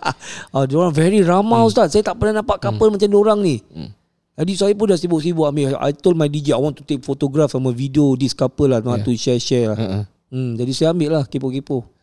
ah, 0.52 0.64
Dia 0.68 0.76
orang 0.76 0.92
very 0.92 1.24
ramah 1.24 1.64
Ustaz 1.64 1.96
Saya 1.96 2.04
tak 2.04 2.20
pernah 2.20 2.44
nampak 2.44 2.60
couple 2.60 2.92
macam 2.92 3.08
dia 3.08 3.16
orang 3.16 3.40
ni 3.40 3.56
Jadi 4.36 4.52
saya 4.52 4.72
pun 4.76 4.92
dah 4.92 5.00
sibuk-sibuk 5.00 5.48
ambil 5.48 5.80
I 5.80 5.96
told 5.96 6.20
my 6.20 6.28
DJ 6.28 6.52
I 6.52 6.60
want 6.60 6.76
to 6.76 6.84
take 6.84 7.00
photograph 7.00 7.56
sama 7.56 7.72
video 7.72 8.12
this 8.20 8.36
couple 8.36 8.68
lah 8.68 8.84
yeah. 8.84 9.00
to 9.00 9.16
share-share 9.16 9.72
lah 9.72 9.78
Uh-uh. 9.80 10.02
hmm, 10.28 10.50
Jadi 10.60 10.72
saya 10.76 10.92
ambil 10.92 11.08
lah 11.16 11.24
kepo-kepo 11.24 11.93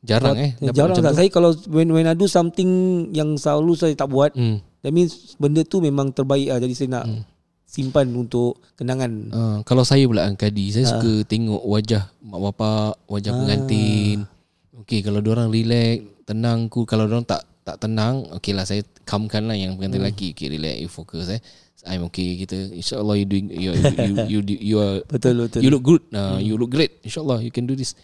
Jarang 0.00 0.36
eh 0.40 0.56
dapat 0.56 0.76
Jarang 0.76 0.96
tak 0.96 1.12
tu. 1.12 1.18
Saya 1.20 1.28
kalau 1.28 1.50
when, 1.68 1.92
when 1.92 2.08
I 2.08 2.16
do 2.16 2.24
something 2.24 2.70
Yang 3.12 3.44
selalu 3.44 3.72
saya 3.76 3.92
tak 3.92 4.08
buat 4.08 4.32
Hmm. 4.32 4.64
That 4.80 4.96
means 4.96 5.36
benda 5.36 5.60
tu 5.60 5.84
memang 5.84 6.08
terbaik 6.08 6.48
lah. 6.48 6.56
Jadi 6.56 6.72
saya 6.72 6.88
nak 6.88 7.04
simpan 7.68 8.08
untuk 8.16 8.64
kenangan. 8.80 9.12
Uh, 9.28 9.58
kalau 9.68 9.84
saya 9.84 10.08
pula 10.08 10.24
Kadi 10.32 10.72
Ah. 10.72 10.80
Saya 10.80 10.84
suka 10.96 11.12
tengok 11.28 11.60
wajah 11.68 12.08
Mak 12.24 12.40
bapak 12.50 12.96
Wajah 13.04 13.32
pengantin. 13.36 14.24
Okay 14.82 15.04
kalau 15.04 15.20
orang 15.20 15.52
relax 15.52 16.00
Tenang 16.24 16.72
cool. 16.72 16.88
Kalau 16.88 17.04
orang 17.04 17.28
tak 17.28 17.44
tak 17.60 17.76
tenang 17.76 18.24
Okay 18.40 18.56
lah 18.56 18.64
saya 18.64 18.80
calmkan 19.04 19.52
lah 19.52 19.56
Yang 19.58 19.76
pengantin 19.76 20.00
lelaki. 20.00 20.32
Okay 20.32 20.48
relax 20.48 20.74
You 20.80 20.88
focus 20.88 21.28
eh. 21.28 21.40
I'm 21.84 22.04
okay 22.12 22.36
kita 22.40 22.76
InsyaAllah 22.76 23.16
you 23.20 23.26
doing 23.28 23.46
you, 23.48 23.72
you, 23.72 24.12
you, 24.28 24.40
you, 24.44 24.56
you, 24.60 24.76
are 24.80 25.00
Betul 25.12 25.48
betul. 25.48 25.64
You 25.64 25.72
look 25.72 25.84
good. 25.84 26.02
Uh, 26.12 26.36
You 26.36 26.60
look 26.60 26.72
great. 26.72 27.00
InsyaAllah 27.04 27.40
you 27.40 27.48
can 27.52 27.64
do 27.64 27.72
this 27.72 27.96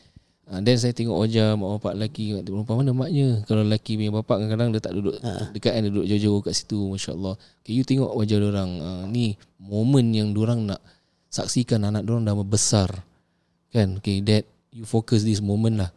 uh, 0.50 0.61
Then 0.62 0.76
saya 0.79 0.95
tengok 0.95 1.17
wajah 1.19 1.59
Mak 1.59 1.69
bapak 1.79 1.93
lelaki 1.99 2.25
Kat 2.38 2.43
perempuan 2.47 2.76
mana 2.83 2.93
maknya 2.95 3.29
Kalau 3.47 3.62
lelaki 3.67 3.99
punya 3.99 4.12
bapak 4.15 4.37
Kadang-kadang 4.43 4.69
dia 4.75 4.83
tak 4.83 4.95
duduk 4.95 5.17
Dekat 5.53 5.73
kan 5.75 5.83
duduk 5.91 6.05
jauh-jauh 6.07 6.41
kat 6.43 6.55
situ 6.55 6.79
Masya 6.91 7.11
Allah 7.15 7.35
okay, 7.37 7.73
You 7.75 7.85
tengok 7.85 8.11
wajah 8.15 8.37
orang 8.43 8.71
uh, 8.81 9.05
Ni 9.11 9.35
Moment 9.59 10.09
yang 10.15 10.31
orang 10.38 10.71
nak 10.71 10.81
Saksikan 11.31 11.85
anak 11.85 12.07
orang 12.07 12.25
dah 12.26 12.35
besar 12.47 12.88
Kan 13.75 13.99
Okay 13.99 14.23
that 14.23 14.47
You 14.71 14.87
focus 14.87 15.26
this 15.26 15.43
moment 15.43 15.83
lah 15.83 15.91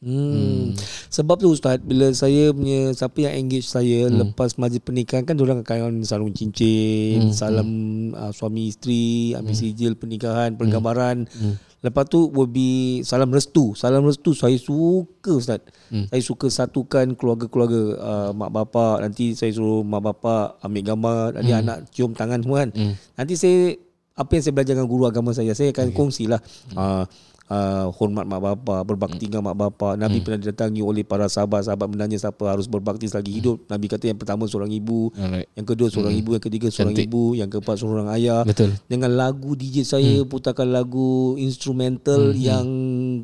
Hmm. 0.00 0.72
Sebab 1.12 1.44
tu 1.44 1.52
Ustaz 1.52 1.76
Bila 1.84 2.08
saya 2.16 2.56
punya 2.56 2.88
Siapa 2.96 3.20
yang 3.20 3.36
engage 3.36 3.68
saya 3.68 4.08
hmm. 4.08 4.32
Lepas 4.32 4.56
majlis 4.56 4.80
pernikahan 4.80 5.28
Kan 5.28 5.36
diorang 5.36 5.60
akan 5.60 6.00
Sarung 6.08 6.32
cincin 6.32 7.28
hmm. 7.28 7.36
Salam 7.36 7.68
uh, 8.16 8.32
suami 8.32 8.72
isteri 8.72 9.36
Ambil 9.36 9.52
hmm. 9.52 9.60
sijil 9.60 9.92
pernikahan 10.00 10.56
Penggambaran 10.56 11.28
hmm. 11.28 11.69
Lepas 11.80 12.04
tu 12.12 12.28
will 12.28 12.48
be 12.48 13.00
Salam 13.08 13.32
restu 13.32 13.72
Salam 13.72 14.04
restu 14.04 14.36
saya 14.36 14.56
suka 14.60 15.32
Ustaz 15.32 15.64
hmm. 15.88 16.12
Saya 16.12 16.22
suka 16.22 16.52
satukan 16.52 17.16
Keluarga-keluarga 17.16 17.82
uh, 17.96 18.30
Mak 18.36 18.50
bapak 18.52 18.96
Nanti 19.00 19.32
saya 19.32 19.48
suruh 19.48 19.80
Mak 19.80 20.02
bapak 20.12 20.60
Ambil 20.60 20.84
gambar 20.84 21.40
Nanti 21.40 21.52
hmm. 21.56 21.60
anak 21.64 21.78
cium 21.88 22.12
tangan 22.12 22.44
semua 22.44 22.68
kan 22.68 22.70
hmm. 22.76 22.94
Nanti 23.16 23.34
saya 23.40 23.72
Apa 24.12 24.30
yang 24.36 24.42
saya 24.44 24.54
belajar 24.54 24.72
dengan 24.76 24.88
guru 24.92 25.08
agama 25.08 25.32
saya 25.32 25.56
Saya 25.56 25.72
akan 25.72 25.88
okay. 25.88 25.96
kongsi 25.96 26.24
lah 26.28 26.40
hmm. 26.44 26.76
uh, 26.76 27.04
uh, 27.50 27.90
hormat 27.92 28.24
mak 28.24 28.40
bapa, 28.40 28.86
berbakti 28.86 29.26
Hmm. 29.26 29.32
dengan 29.34 29.42
mak 29.50 29.58
bapa. 29.58 29.98
Nabi 29.98 30.22
pernah 30.22 30.38
didatangi 30.38 30.80
oleh 30.80 31.02
para 31.02 31.26
sahabat-sahabat 31.26 31.86
bertanya 31.86 32.16
siapa 32.16 32.46
harus 32.46 32.64
berbakti 32.64 33.04
selagi 33.04 33.34
hidup. 33.34 33.66
Nabi 33.66 33.90
kata 33.90 34.06
yang 34.06 34.16
pertama 34.16 34.46
seorang 34.46 34.70
ibu, 34.70 35.10
Alright. 35.12 35.50
yang 35.52 35.66
kedua 35.66 35.90
seorang 35.90 36.14
ibu, 36.14 36.30
yang 36.32 36.40
ketiga 36.40 36.70
seorang 36.70 36.94
Hmm. 36.94 37.02
Cantik. 37.02 37.10
ibu, 37.10 37.24
yang 37.34 37.48
keempat 37.50 37.76
seorang 37.76 38.08
ayah. 38.14 38.42
Betul. 38.46 38.70
Dengan 38.86 39.10
lagu 39.12 39.52
DJ 39.52 39.82
saya 39.82 40.22
putarkan 40.22 40.70
lagu 40.70 41.34
instrumental 41.36 42.32
yang 42.32 42.66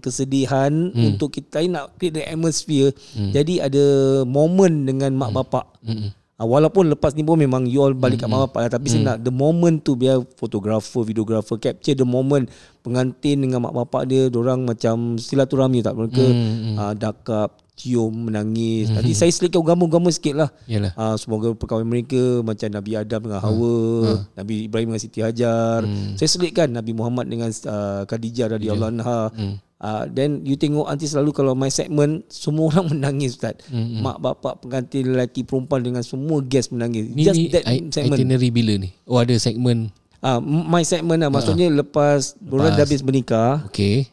kesedihan 0.00 0.90
untuk 0.92 1.30
kita 1.30 1.62
nak 1.66 1.94
create 1.96 2.18
the 2.18 2.24
atmosphere. 2.26 2.90
Jadi 3.14 3.62
ada 3.62 3.84
moment 4.24 4.74
dengan 4.84 5.14
mak 5.14 5.30
bapak. 5.32 5.66
Mm-mm. 5.86 6.10
Uh, 6.36 6.44
walaupun 6.44 6.92
lepas 6.92 7.16
ni 7.16 7.24
pun 7.24 7.40
memang 7.40 7.64
you 7.64 7.80
all 7.80 7.96
balik 7.96 8.20
kat 8.20 8.28
mak 8.28 8.52
bapak 8.52 8.68
lah, 8.68 8.70
tapi 8.76 8.92
saya 8.92 9.16
nak 9.16 9.24
the 9.24 9.32
moment 9.32 9.80
tu 9.80 9.96
biar 9.96 10.20
fotografer, 10.36 11.00
videographer 11.00 11.56
capture 11.56 11.96
the 11.96 12.04
moment 12.04 12.44
pengantin 12.84 13.40
dengan 13.40 13.64
mak 13.64 13.72
bapak 13.72 14.04
dia, 14.04 14.28
orang 14.28 14.68
macam 14.68 15.16
silaturahmi 15.16 15.80
tak? 15.80 15.96
Mereka 15.96 16.24
Mm, 16.28 16.76
uh, 16.76 16.92
dakap, 16.92 17.56
cium, 17.76 18.32
menangis. 18.32 18.88
Nanti 18.88 19.12
saya 19.12 19.28
selitkan 19.28 19.60
agama-agama 19.60 20.08
sikit 20.08 20.34
lah. 20.34 20.48
Yalah. 20.64 20.96
Uh, 20.96 21.14
semoga 21.20 21.52
perkahwinan 21.52 21.92
mereka 21.92 22.40
macam 22.40 22.72
Nabi 22.72 22.96
Adam 22.96 23.20
dengan 23.22 23.40
Hawa, 23.40 23.76
Nabi 24.32 24.64
Ibrahim 24.64 24.88
dengan 24.90 25.02
Siti 25.04 25.20
Hajar. 25.20 25.84
Saya 26.16 26.28
selitkan 26.28 26.72
Nabi 26.72 26.96
Muhammad 26.96 27.28
dengan 27.28 27.52
uh, 27.52 28.08
Khadijah 28.08 28.56
radhiyallahu 28.56 28.90
anha. 28.96 29.28
Mm. 29.36 29.54
Uh, 29.76 30.08
then 30.08 30.40
you 30.40 30.56
tengok 30.56 30.88
nanti 30.88 31.04
selalu 31.04 31.36
kalau 31.36 31.52
my 31.52 31.68
segment 31.68 32.24
semua 32.32 32.72
orang 32.72 32.88
menangis 32.96 33.36
Ustaz. 33.36 33.60
Mm-hmm. 33.68 34.00
Mak 34.00 34.16
bapak 34.24 34.54
pengantin 34.64 35.12
lelaki 35.12 35.44
perempuan 35.44 35.84
dengan 35.84 36.00
semua 36.00 36.40
guest 36.40 36.72
menangis. 36.72 37.12
Ni, 37.12 37.28
Just 37.28 37.36
ni 37.36 37.52
that 37.52 37.68
i- 37.68 37.84
segment. 37.92 38.16
itinerary 38.16 38.48
bila 38.48 38.80
ni? 38.80 38.96
Oh 39.04 39.20
ada 39.20 39.36
segmen. 39.36 39.92
Ah 40.24 40.36
uh, 40.36 40.40
my 40.40 40.80
segment 40.80 41.20
lah 41.20 41.28
maksudnya 41.28 41.68
lepas 41.68 42.40
orang 42.48 42.72
dah 42.72 42.88
habis 42.88 43.04
bernikah, 43.04 43.68
Okay. 43.68 44.08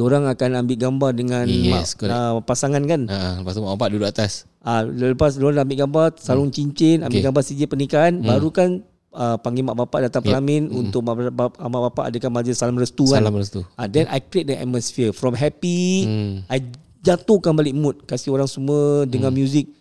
Orang 0.00 0.24
akan 0.24 0.50
ambil 0.58 0.76
gambar 0.78 1.10
dengan 1.12 1.44
Yes, 1.44 1.94
mak, 1.94 2.06
uh, 2.06 2.40
pasangan 2.40 2.82
kan. 2.82 3.04
Ha, 3.04 3.38
lepas 3.38 3.52
tu 3.52 3.60
mak 3.60 3.74
bapak 3.74 3.88
duduk 3.90 4.06
atas. 4.06 4.48
Ah 4.58 4.80
uh, 4.80 4.88
lepas 4.88 5.36
orang 5.36 5.54
dah 5.54 5.64
ambil 5.64 5.78
gambar 5.80 6.06
sarung 6.16 6.48
cincin, 6.48 7.00
ambil 7.00 7.16
Okay. 7.16 7.26
gambar 7.26 7.42
CJ 7.42 7.60
pernikahan, 7.66 8.12
baru 8.18 8.48
kan 8.48 8.68
uh, 9.10 9.36
panggil 9.36 9.62
mak 9.62 9.76
bapak 9.78 10.06
datang 10.06 10.22
pelamin 10.22 10.66
untuk 10.66 11.00
mak, 11.00 11.30
bap- 11.30 11.56
mak 11.56 11.80
bapak 11.86 12.04
adakan 12.08 12.30
majlis 12.30 12.56
salam 12.56 12.74
restu 12.74 13.04
kan. 13.06 13.20
Salam 13.20 13.34
restu. 13.34 13.60
Ah, 13.74 13.84
then 13.84 14.04
I 14.06 14.18
create 14.18 14.46
the 14.46 14.56
atmosphere 14.56 15.10
from 15.10 15.32
happy, 15.32 15.80
Hmm. 16.02 16.32
I 16.46 16.60
jatuhkan 17.00 17.52
balik 17.52 17.72
mood, 17.72 18.04
kasih 18.04 18.28
orang 18.30 18.44
semua 18.44 19.02
dengar 19.04 19.30
music 19.30 19.72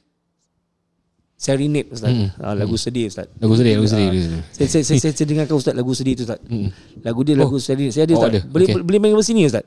serenade 1.36 1.88
Ustaz. 1.90 2.12
Hmm. 2.12 2.30
Lagu 2.36 2.76
sedih 2.76 3.08
Ustaz. 3.08 3.28
Lagu 3.36 3.56
sedih, 3.56 3.74
lagu 3.76 3.88
sedih. 3.88 4.08
lagu 4.08 4.20
sedih. 4.22 4.42
Saya 4.50 4.68
saya, 4.70 4.84
saya, 4.84 5.00
saya, 5.00 5.14
saya 5.14 5.28
dengarkan 5.28 5.56
Ustaz 5.56 5.74
lagu 5.74 5.92
sedih 5.92 6.14
tu 6.14 6.24
Ustaz. 6.24 6.40
Hmm. 6.44 6.68
Lagu 7.00 7.20
dia 7.24 7.36
lagu 7.36 7.56
serenade. 7.58 7.92
Saya 7.92 8.04
ada 8.04 8.14
Oh, 8.14 8.20
Ustaz. 8.22 8.44
Boleh 8.46 8.66
Okay. 8.68 8.84
boleh 8.84 9.00
main 9.00 9.12
dari 9.12 9.24
sini 9.26 9.42
Ustaz? 9.44 9.64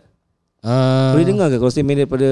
Ah, 0.62 1.11
Boleh 1.11 1.26
dengar 1.26 1.50
ke 1.50 1.59
kalau 1.59 1.75
saya 1.75 1.83
main 1.83 1.99
daripada 1.99 2.28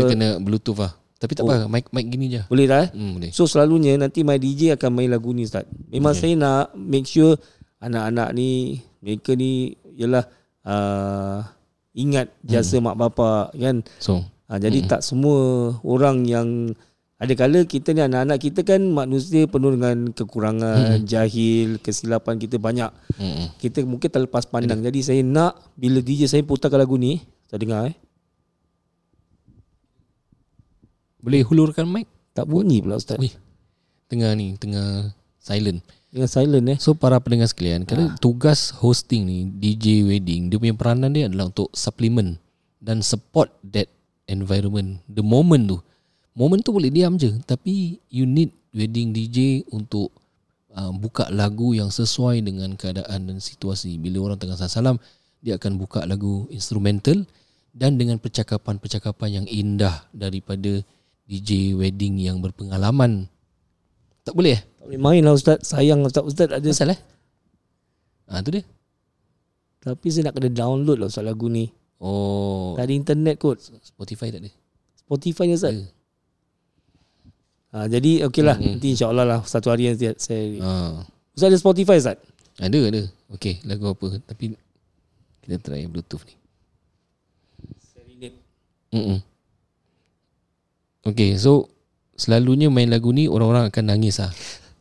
Dia 0.00 0.08
kena 0.08 0.28
bluetooth 0.40 0.80
lah. 0.80 0.96
Tapi 1.14 1.32
tak 1.32 1.44
apa, 1.44 1.68
mic 1.68 1.88
mic 1.88 2.04
gini 2.08 2.26
je. 2.28 2.42
boleh 2.48 2.64
tak? 2.68 2.80
eh? 2.80 2.88
Hmm, 2.92 3.16
boleh. 3.16 3.30
So 3.32 3.44
selalunya 3.44 3.96
nanti 3.96 4.20
my 4.20 4.36
DJ 4.36 4.76
akan 4.76 4.90
main 4.92 5.08
lagu 5.08 5.32
ni 5.32 5.44
Ustaz. 5.44 5.64
Memang 5.88 6.12
saya 6.12 6.32
nak 6.34 6.72
make 6.74 7.04
sure 7.04 7.36
anak-anak 7.80 8.32
ni 8.32 8.80
mereka 9.00 9.32
ni 9.32 9.72
ialah 9.96 10.24
uh, 10.64 11.38
ingat 11.92 12.32
jasa 12.42 12.80
mak 12.80 12.96
bapak 12.96 13.52
kan. 13.54 13.84
So, 14.00 14.24
Ha, 14.44 14.60
jadi 14.60 14.84
tak 14.84 15.00
semua 15.00 15.72
orang 15.80 16.28
yang 16.28 16.76
ada 17.16 17.32
kala 17.32 17.64
kita 17.64 17.96
ni 17.96 18.04
anak-anak 18.04 18.36
kita 18.36 18.60
kan 18.60 18.84
manusia 18.84 19.48
penuh 19.48 19.72
dengan 19.72 20.12
kekurangan, 20.12 21.00
jahil, 21.08 21.80
kesilapan 21.80 22.36
kita 22.36 22.60
banyak. 22.60 22.92
mm 23.16 23.56
Kita 23.56 23.80
mungkin 23.88 24.04
terlepas 24.04 24.44
pandang. 24.44 24.84
Jadi 24.84 25.00
saya 25.00 25.24
nak 25.24 25.56
bila 25.72 26.04
DJ 26.04 26.28
saya 26.28 26.44
putarkan 26.44 26.76
lagu 26.76 27.00
ni, 27.00 27.24
saya 27.48 27.58
dengar 27.60 27.80
eh. 27.92 27.96
boleh 31.24 31.40
hulurkan 31.40 31.88
mic? 31.88 32.04
Tak 32.36 32.44
bunyi 32.44 32.84
pula 32.84 33.00
Ustaz. 33.00 33.16
Ui. 33.16 33.32
Tengah 34.12 34.36
ni, 34.36 34.60
tengah 34.60 35.16
silent. 35.40 35.80
Dengan 36.12 36.28
silent 36.28 36.66
eh. 36.68 36.78
So 36.78 36.92
para 36.92 37.16
pendengar 37.22 37.48
sekalian, 37.48 37.88
kalau 37.88 38.12
tugas 38.20 38.76
hosting 38.76 39.24
ni 39.24 39.38
DJ 39.48 40.04
wedding, 40.04 40.52
dia 40.52 40.60
punya 40.60 40.76
peranan 40.76 41.16
dia 41.16 41.30
adalah 41.30 41.48
untuk 41.48 41.72
supplement 41.72 42.36
dan 42.84 43.00
support 43.00 43.48
that 43.64 43.88
environment, 44.28 45.00
the 45.08 45.24
moment 45.24 45.64
tu. 45.64 45.78
Moment 46.34 46.60
tu 46.60 46.74
boleh 46.74 46.90
diam 46.90 47.16
je, 47.16 47.32
tapi 47.48 48.02
you 48.10 48.26
need 48.26 48.52
wedding 48.74 49.14
DJ 49.14 49.64
untuk 49.70 50.10
uh, 50.74 50.90
buka 50.90 51.30
lagu 51.30 51.72
yang 51.72 51.88
sesuai 51.88 52.42
dengan 52.42 52.74
keadaan 52.74 53.30
dan 53.30 53.38
situasi. 53.38 53.96
Bila 53.96 54.28
orang 54.28 54.38
tengah 54.42 54.58
salam, 54.58 54.98
dia 55.44 55.60
akan 55.60 55.76
buka 55.76 56.08
lagu 56.08 56.48
instrumental 56.48 57.28
dan 57.76 58.00
dengan 58.00 58.16
percakapan-percakapan 58.16 59.44
yang 59.44 59.46
indah 59.46 60.08
daripada 60.16 60.80
DJ 61.28 61.76
wedding 61.76 62.16
yang 62.16 62.40
berpengalaman. 62.40 63.28
Tak 64.24 64.32
boleh 64.32 64.56
eh? 64.56 64.62
Tak 64.80 64.88
boleh 64.88 65.00
main 65.04 65.20
lah 65.20 65.36
Ustaz. 65.36 65.60
Sayang 65.68 66.00
Ustaz. 66.00 66.24
Ustaz 66.24 66.48
ada 66.48 66.64
Asal 66.64 66.96
eh? 66.96 67.00
Ah 68.24 68.40
tu 68.40 68.56
dia. 68.56 68.64
Tapi 69.84 70.08
saya 70.08 70.32
nak 70.32 70.40
kena 70.40 70.48
download 70.48 70.96
lah 70.96 71.12
Ustaz 71.12 71.28
lagu 71.28 71.52
ni. 71.52 71.68
Oh, 72.00 72.72
Tak 72.80 72.88
ada 72.88 72.94
internet 72.96 73.36
kot. 73.36 73.60
Spotify 73.84 74.32
tak 74.32 74.48
ada. 74.48 74.50
Spotify 74.96 75.44
ni 75.44 75.60
Ustaz. 75.60 75.76
Ha, 77.74 77.90
jadi 77.90 78.24
okey 78.30 78.42
lah. 78.46 78.56
Hmm. 78.56 78.80
Nanti 78.80 78.96
insyaAllah 78.96 79.26
lah 79.28 79.40
satu 79.44 79.68
hari 79.68 79.92
nanti 79.92 80.08
saya... 80.16 80.44
Ah, 80.64 81.04
Ustaz 81.36 81.52
ada 81.52 81.58
Spotify 81.60 82.00
Ustaz? 82.00 82.16
ada 82.54 82.80
ada. 82.86 83.02
Okey, 83.34 83.60
lagu 83.66 83.90
apa? 83.90 84.22
Tapi 84.24 84.54
kita 85.44 85.60
try 85.60 85.84
bluetooth 85.84 86.24
ni. 86.24 86.34
Mm. 88.94 89.20
Okey, 91.04 91.36
so 91.36 91.68
selalunya 92.16 92.70
main 92.70 92.88
lagu 92.88 93.10
ni 93.12 93.28
orang-orang 93.28 93.68
akan 93.68 93.84
nangis 93.90 94.22
ah. 94.22 94.32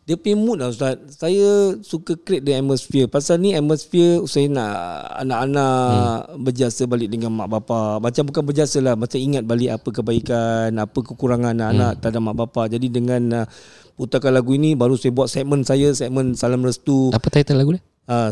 Dia 0.03 0.19
punya 0.19 0.35
mood 0.35 0.59
lah 0.59 0.67
Ustaz. 0.67 0.99
Saya 1.15 1.79
suka 1.79 2.19
create 2.19 2.43
the 2.43 2.51
atmosphere. 2.51 3.07
Pasal 3.07 3.39
ni 3.39 3.55
atmosphere 3.55 4.19
saya 4.27 4.51
nak 4.51 4.75
anak-anak 5.23 5.75
hmm. 5.79 6.43
berjasa 6.43 6.83
balik 6.83 7.07
dengan 7.07 7.31
mak 7.31 7.47
bapa. 7.47 8.03
Macam 8.03 8.27
bukan 8.27 8.43
berjasa 8.43 8.83
lah. 8.83 8.99
Macam 8.99 9.15
ingat 9.15 9.47
balik 9.47 9.79
apa 9.79 9.89
kebaikan, 9.95 10.75
apa 10.75 10.99
kekurangan 10.99 11.55
anak-anak 11.55 11.91
hmm. 11.95 11.99
terhadap 12.03 12.21
mak 12.21 12.35
bapa. 12.35 12.61
Jadi 12.67 12.87
dengan 12.91 13.21
uh, 13.31 13.45
putarkan 13.95 14.35
lagu 14.35 14.51
ini 14.51 14.75
baru 14.75 14.99
saya 14.99 15.15
buat 15.15 15.31
segmen 15.31 15.63
saya, 15.63 15.95
segmen 15.95 16.35
Salam 16.35 16.67
Restu. 16.67 17.07
Apa 17.15 17.31
title 17.31 17.63
lagu 17.63 17.79
dia? 17.79 17.83
Uh, 18.03 18.27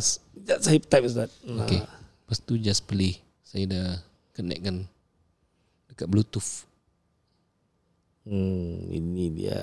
saya 0.59 0.75
type 0.75 1.07
Ustaz. 1.07 1.31
Okey. 1.47 2.00
Lepas 2.31 2.47
tu 2.47 2.55
just 2.55 2.87
play. 2.87 3.19
Saya 3.43 3.67
dah 3.67 3.87
connectkan 4.31 4.87
dekat 5.91 6.07
bluetooth. 6.07 6.63
Hmm, 8.23 8.87
ini 8.87 9.35
dia. 9.35 9.59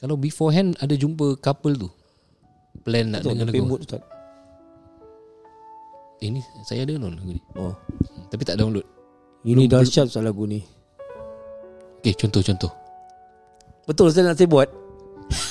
Kalau 0.00 0.16
beforehand 0.16 0.72
ada 0.80 0.96
jumpa 0.96 1.36
couple 1.36 1.76
tu 1.76 1.92
plan 2.80 3.12
nak 3.12 3.28
dengar 3.28 3.44
lagu. 3.44 3.60
mood 3.60 3.84
Ustaz. 3.84 4.00
Eh 6.24 6.32
ni 6.32 6.40
saya 6.64 6.88
ada 6.88 6.96
download 6.96 7.20
lagu 7.20 7.30
ni. 7.36 7.42
Oh. 7.60 7.76
Tapi 8.32 8.42
tak 8.48 8.56
download. 8.56 8.88
Ini 9.44 9.68
dahsyat 9.68 10.08
Ustaz 10.08 10.24
lagu 10.24 10.48
ni. 10.48 10.64
Okey, 12.00 12.16
contoh-contoh. 12.16 12.72
Betul 13.84 14.08
Ustaz 14.08 14.24
nak 14.24 14.40
saya 14.40 14.48
buat? 14.48 14.72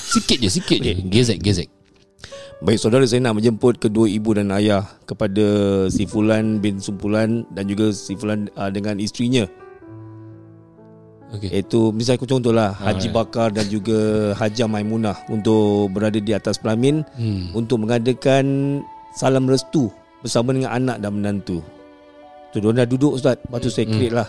Sikit 0.10 0.42
je, 0.42 0.50
sikit 0.50 0.82
je. 0.82 1.06
Gezek, 1.06 1.38
gezek. 1.38 1.70
Baik 2.62 2.78
saudara 2.78 3.02
saya 3.10 3.26
nak 3.26 3.42
menjemput 3.42 3.82
kedua 3.82 4.06
ibu 4.06 4.38
dan 4.38 4.54
ayah 4.54 4.86
kepada 5.10 5.42
si 5.90 6.06
Fulan 6.06 6.62
bin 6.62 6.78
Sumpulan 6.78 7.42
dan 7.58 7.66
juga 7.66 7.90
si 7.90 8.14
Fulan 8.14 8.54
uh, 8.54 8.70
dengan 8.70 9.02
isterinya 9.02 9.50
Okey. 11.34 11.50
iaitu 11.50 11.90
misalnya 11.90 12.22
aku 12.22 12.30
contohlah 12.30 12.70
Haji 12.70 13.10
Alright. 13.10 13.18
Bakar 13.18 13.50
dan 13.50 13.66
juga 13.66 13.98
Haja 14.38 14.70
Maimunah 14.70 15.18
untuk 15.26 15.90
berada 15.90 16.22
di 16.22 16.38
atas 16.38 16.62
pelamin 16.62 17.02
Hmm. 17.18 17.50
untuk 17.58 17.82
mengadakan 17.82 18.46
salam 19.18 19.50
restu 19.50 19.90
bersama 20.22 20.54
dengan 20.54 20.70
anak 20.70 21.02
dan 21.02 21.18
menantu. 21.18 21.66
Tu 22.54 22.62
dia 22.62 22.70
dah 22.70 22.86
duduk 22.86 23.18
ustaz, 23.18 23.42
lepas 23.42 23.58
tu 23.58 23.74
saya 23.74 23.90
Hmm. 23.90 23.96
create 23.98 24.14
lah. 24.14 24.28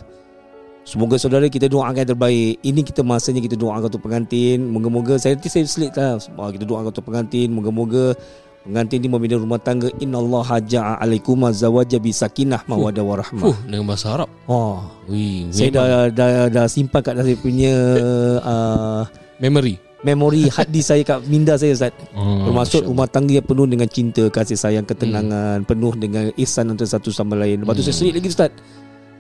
Semoga 0.83 1.15
saudara 1.15 1.47
kita 1.47 1.71
doakan 1.71 1.95
yang 1.95 2.11
terbaik. 2.11 2.59
Ini 2.59 2.81
kita 2.83 3.07
masanya 3.07 3.39
kita 3.39 3.55
doakan 3.55 3.87
untuk 3.87 4.03
pengantin. 4.03 4.67
Moga-moga 4.67 5.15
saya 5.15 5.39
nanti 5.39 5.47
saya 5.47 5.63
selit 5.63 5.95
lah. 5.95 6.19
Ah, 6.35 6.51
Kita 6.51 6.67
doakan 6.67 6.91
untuk 6.91 7.07
pengantin. 7.07 7.55
Moga-moga 7.55 8.19
pengantin 8.67 8.99
ini 8.99 9.07
membina 9.07 9.39
rumah 9.39 9.63
tangga. 9.63 9.95
Inna 10.03 10.19
Allah 10.19 10.43
haja'a 10.43 10.99
alaikum 10.99 11.39
zawaja 11.55 12.03
bi 12.03 12.11
sakinah 12.11 12.67
mawadah 12.67 12.99
warahmah. 13.07 13.47
Fuh, 13.47 13.59
dengan 13.63 13.87
bahasa 13.87 14.11
Arab. 14.11 14.29
Oh, 14.51 14.83
Wih, 15.07 15.55
saya 15.55 15.71
memang 15.71 15.87
dah, 15.87 16.03
dah 16.11 16.31
dah 16.51 16.67
simpan 16.67 16.99
kat 16.99 17.15
saya 17.15 17.37
punya 17.39 17.75
uh, 18.53 19.03
memory. 19.39 19.79
memori 20.03 20.51
hard 20.51 20.67
disk 20.67 20.91
saya 20.91 21.07
kat 21.07 21.23
minda 21.31 21.55
saya 21.55 21.79
Ustaz. 21.79 21.95
Bermaksud 22.51 22.83
Masya 22.83 22.91
rumah 22.91 23.07
tangga 23.07 23.39
yang 23.39 23.47
penuh 23.47 23.71
dengan 23.71 23.87
cinta, 23.87 24.27
kasih 24.27 24.59
sayang, 24.59 24.83
ketenangan, 24.83 25.63
penuh 25.63 25.95
dengan 25.95 26.35
ihsan 26.35 26.75
antara 26.75 26.91
satu 26.91 27.15
sama 27.15 27.39
lain. 27.39 27.63
Lepas 27.63 27.79
tu 27.79 27.87
saya 27.87 27.95
selit 27.95 28.19
lagi 28.19 28.27
Ustaz. 28.27 28.51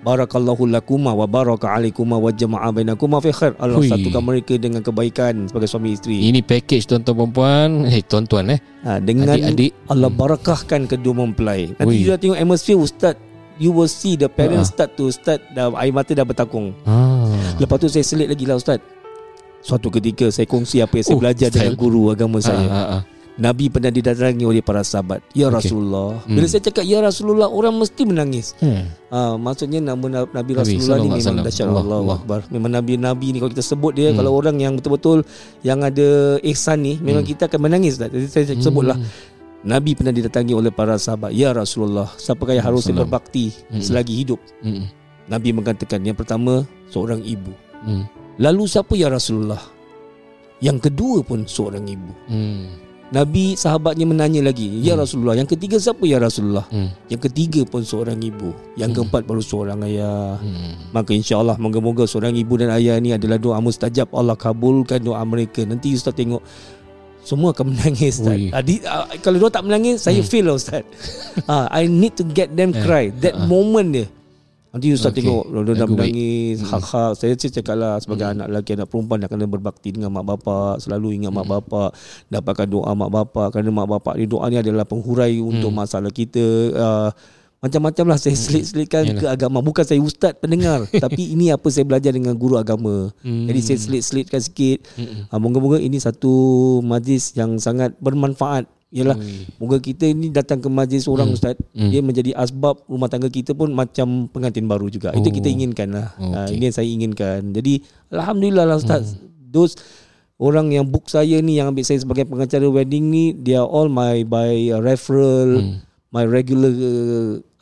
Barakallahu 0.02 0.66
lakuma 0.66 1.14
wa 1.14 1.24
baraka 1.24 1.70
alaikuma 1.70 2.18
wa 2.18 2.26
jama'a 2.28 2.68
bainakuma 2.68 3.22
fi 3.22 3.30
khair. 3.30 3.54
Allah 3.56 3.78
Hui. 3.78 3.86
satukan 3.86 4.18
mereka 4.18 4.58
dengan 4.58 4.82
kebaikan 4.82 5.46
sebagai 5.46 5.70
suami 5.70 5.94
isteri. 5.94 6.26
Ini 6.26 6.42
package 6.42 6.90
tuan-tuan 6.90 7.14
perempuan. 7.16 7.68
Eh, 7.86 8.02
tuan-tuan 8.02 8.50
eh. 8.50 8.58
Ha, 8.82 8.98
dengan 8.98 9.30
Adik-adik. 9.30 9.70
Allah 9.86 10.10
barakahkan 10.10 10.90
kedua 10.90 11.14
mempelai. 11.16 11.70
Nanti 11.72 11.86
Hui. 11.86 12.02
you 12.02 12.10
dah 12.10 12.18
tengok 12.18 12.34
atmosphere 12.36 12.76
Ustaz. 12.76 13.14
You 13.56 13.70
will 13.70 13.86
see 13.86 14.16
the 14.16 14.26
parents 14.26 14.68
Ha. 14.68 14.74
start 14.74 14.90
to 14.96 15.06
start 15.08 15.38
dah, 15.52 15.70
Air 15.76 15.92
mata 15.92 16.10
dah 16.10 16.24
bertakung 16.24 16.74
Ah. 16.82 17.30
Lepas 17.56 17.78
tu 17.78 17.86
saya 17.86 18.02
selit 18.02 18.26
lagi 18.26 18.42
lah 18.42 18.56
Ustaz 18.56 18.82
Suatu 19.60 19.86
ketika 19.92 20.26
saya 20.26 20.42
kongsi 20.44 20.82
apa 20.82 20.98
yang 20.98 21.06
saya 21.06 21.14
Oh, 21.14 21.22
belajar 21.22 21.46
style. 21.46 21.60
dengan 21.62 21.74
guru 21.76 22.10
agama 22.10 22.42
saya 22.42 22.58
Ah, 22.64 22.74
ah, 22.74 22.88
ah. 22.98 23.02
Nabi 23.42 23.66
pernah 23.66 23.90
didatangi 23.90 24.46
oleh 24.46 24.62
para 24.62 24.80
sahabat 24.80 25.18
Ya 25.34 25.50
Okey. 25.50 25.56
Rasulullah 25.58 26.22
Hmm. 26.22 26.38
Bila 26.38 26.46
saya 26.46 26.62
cakap 26.62 26.86
Ya 26.86 27.02
Rasulullah 27.02 27.50
Orang 27.50 27.74
mesti 27.76 28.06
menangis 28.06 28.54
Hmm. 28.62 28.86
Ah, 29.10 29.34
maksudnya 29.34 29.82
nama 29.82 29.98
Nabi, 29.98 30.30
Nabi 30.30 30.32
Nabi 30.32 30.52
Rasulullah 30.54 30.96
ni 30.96 31.08
memang 31.10 31.42
dahsyat 31.42 31.66
Allah, 31.66 31.82
Allah, 31.82 31.98
Allah. 31.98 32.16
Akbar. 32.16 32.40
Memang 32.48 32.70
Nabi-Nabi 32.72 33.26
ni 33.28 33.38
kalau 33.42 33.50
kita 33.50 33.64
sebut 33.66 33.92
dia 33.92 34.08
Hmm. 34.08 34.16
kalau 34.16 34.32
orang 34.32 34.56
yang 34.56 34.72
betul-betul 34.72 35.26
yang 35.60 35.82
ada 35.82 36.08
ihsan 36.40 36.80
ni 36.80 36.94
memang 36.96 37.20
Hmm. 37.20 37.32
kita 37.34 37.50
akan 37.50 37.60
menangis 37.60 37.98
tak. 37.98 38.08
Jadi 38.08 38.26
saya 38.26 38.44
sebutlah 38.56 38.96
Nabi 39.62 39.94
pernah 39.94 40.10
didatangi 40.10 40.54
oleh 40.54 40.70
para 40.70 40.96
sahabat, 40.96 41.30
"Ya 41.30 41.50
Rasulullah, 41.50 42.10
siapakah 42.16 42.56
yang 42.56 42.66
harus 42.66 42.86
berbakti 42.88 43.52
Hmm. 43.68 43.78
selagi 43.78 44.14
hidup?" 44.16 44.40
Hmm. 44.58 44.86
Nabi 45.26 45.50
mengatakan 45.50 46.02
yang 46.02 46.14
pertama 46.14 46.62
seorang 46.88 47.22
ibu. 47.22 47.52
Hmm. 47.82 48.06
Lalu 48.38 48.64
siapa 48.64 48.94
ya 48.94 49.06
Rasulullah? 49.06 49.60
Yang 50.58 50.88
kedua 50.88 51.20
pun 51.20 51.42
seorang 51.44 51.84
ibu. 51.84 52.10
Hmm. 52.26 52.70
Nabi 53.12 53.54
sahabatnya 53.54 54.08
menanya 54.08 54.40
lagi, 54.40 54.72
"Ya 54.80 54.96
Hmm. 54.96 55.04
Rasulullah, 55.04 55.36
yang 55.36 55.44
ketiga 55.44 55.76
siapa 55.76 56.00
ya 56.08 56.16
Rasulullah?" 56.16 56.64
Hmm. 56.72 56.88
Yang 57.12 57.28
ketiga 57.28 57.60
pun 57.68 57.84
seorang 57.84 58.16
ibu. 58.18 58.56
Yang 58.72 58.88
Hmm. 58.88 58.96
keempat 59.04 59.22
baru 59.28 59.42
seorang 59.44 59.84
ayah. 59.84 60.40
Hmm. 60.40 60.88
Maka 60.96 61.12
insya-Allah 61.12 61.60
moga-moga 61.60 62.08
seorang 62.08 62.32
ibu 62.32 62.56
dan 62.56 62.72
ayah 62.72 62.96
ni 62.96 63.12
adalah 63.12 63.36
doa 63.36 63.60
mustajab. 63.60 64.08
Allah 64.16 64.32
kabulkan 64.32 65.04
doa 65.04 65.20
mereka. 65.28 65.60
Nanti 65.68 65.92
ustaz 65.92 66.16
tengok 66.16 66.40
semua 67.22 67.52
akan 67.52 67.76
menangis 67.76 68.16
ustaz. 68.18 68.32
Ui. 68.34 68.48
Adi, 68.48 68.80
uh, 68.82 69.06
kalau 69.20 69.36
dia 69.38 69.52
tak 69.52 69.64
menangis 69.68 70.00
saya 70.00 70.24
Hmm. 70.24 70.30
feel 70.32 70.44
lah 70.48 70.56
ustaz. 70.56 70.82
Ah, 71.52 71.68
I 71.68 71.84
need 71.86 72.16
to 72.16 72.24
get 72.24 72.56
them 72.56 72.72
Eh, 72.72 72.80
cry. 72.80 73.04
That 73.20 73.36
ah. 73.36 73.44
moment 73.44 73.92
dia. 73.92 74.06
Nanti 74.72 74.88
ustaz 74.88 75.12
Okay. 75.12 75.20
tengok 75.20 75.44
dia 75.52 75.74
dah 75.76 75.86
menangis 75.86 76.56
Hmm. 76.58 76.70
hak-hak. 76.72 77.10
Saya 77.14 77.32
cakap 77.36 77.76
lah 77.76 78.00
sebagai 78.00 78.24
anak 78.26 78.46
lelaki 78.48 78.72
anak 78.72 78.88
perempuan 78.88 79.20
dah 79.20 79.28
kena 79.28 79.44
berbakti 79.44 79.92
dengan 79.92 80.08
mak 80.08 80.24
bapak, 80.24 80.80
selalu 80.80 81.20
ingat 81.20 81.28
mak 81.30 81.44
Hmm. 81.44 81.54
bapak, 81.60 81.90
dapatkan 82.28 82.66
doa 82.66 82.92
mak 82.92 83.10
bapak 83.12 83.46
kerana 83.52 83.68
mak 83.68 83.88
bapak 83.90 84.16
ni 84.16 84.24
doa 84.24 84.48
ni 84.48 84.56
adalah 84.56 84.88
penghurai 84.88 85.36
untuk 85.38 85.68
Hmm. 85.68 85.78
masalah 85.78 86.08
kita. 86.08 86.46
Uh, 86.72 87.10
macam-macam 87.62 88.04
lah 88.10 88.18
saya 88.18 88.34
selit-selitkan 88.34 89.06
Yalah. 89.06 89.20
ke 89.22 89.26
agama 89.30 89.62
Bukan 89.62 89.86
saya 89.86 90.02
ustaz 90.02 90.34
pendengar 90.34 90.82
Tapi 90.98 91.30
ini 91.30 91.46
apa 91.46 91.70
saya 91.70 91.86
belajar 91.86 92.10
dengan 92.10 92.34
guru 92.34 92.58
agama 92.58 93.14
Hmm. 93.22 93.46
Jadi 93.46 93.60
saya 93.62 93.78
selit-selitkan 93.78 94.42
sikit 94.42 94.82
Hmm. 94.98 95.30
ha, 95.30 95.38
Moga-moga 95.38 95.78
ini 95.78 95.94
satu 95.94 96.32
majlis 96.82 97.38
yang 97.38 97.62
sangat 97.62 97.94
bermanfaat 98.02 98.66
Yalah 98.92 99.16
Ui. 99.16 99.48
Moga 99.56 99.78
kita 99.78 100.04
ini 100.04 100.28
datang 100.28 100.60
ke 100.60 100.68
majlis 100.68 101.04
orang 101.06 101.26
Hmm. 101.26 101.34
ustaz 101.34 101.56
Hmm. 101.72 101.88
Dia 101.88 102.00
menjadi 102.00 102.30
asbab 102.34 102.84
rumah 102.84 103.08
tangga 103.08 103.26
kita 103.26 103.50
pun 103.50 103.72
macam 103.72 104.28
pengantin 104.28 104.64
baru 104.64 104.86
juga 104.86 105.10
Itu 105.10 105.26
Oh. 105.26 105.32
kita 105.32 105.48
inginkan 105.48 105.88
lah 105.90 106.12
ha, 106.12 106.44
Okey. 106.44 106.54
Ini 106.54 106.64
yang 106.68 106.76
saya 106.76 106.86
inginkan 106.86 107.40
Jadi 107.50 107.80
Alhamdulillah 108.08 108.64
lah 108.64 108.76
ustaz 108.76 109.16
Hmm. 109.16 109.32
Those 109.48 109.80
Orang 110.36 110.68
yang 110.68 110.84
book 110.84 111.06
saya 111.06 111.38
ni 111.38 111.56
Yang 111.56 111.66
ambil 111.70 111.84
saya 111.86 111.98
sebagai 111.98 112.24
pengacara 112.26 112.66
wedding 112.66 113.08
ni 113.08 113.32
They 113.32 113.54
are 113.54 113.64
all 113.64 113.88
my 113.88 114.22
by 114.22 114.52
referral 114.76 115.56
Hmm. 115.56 115.80
my 116.10 116.22
regular 116.22 116.72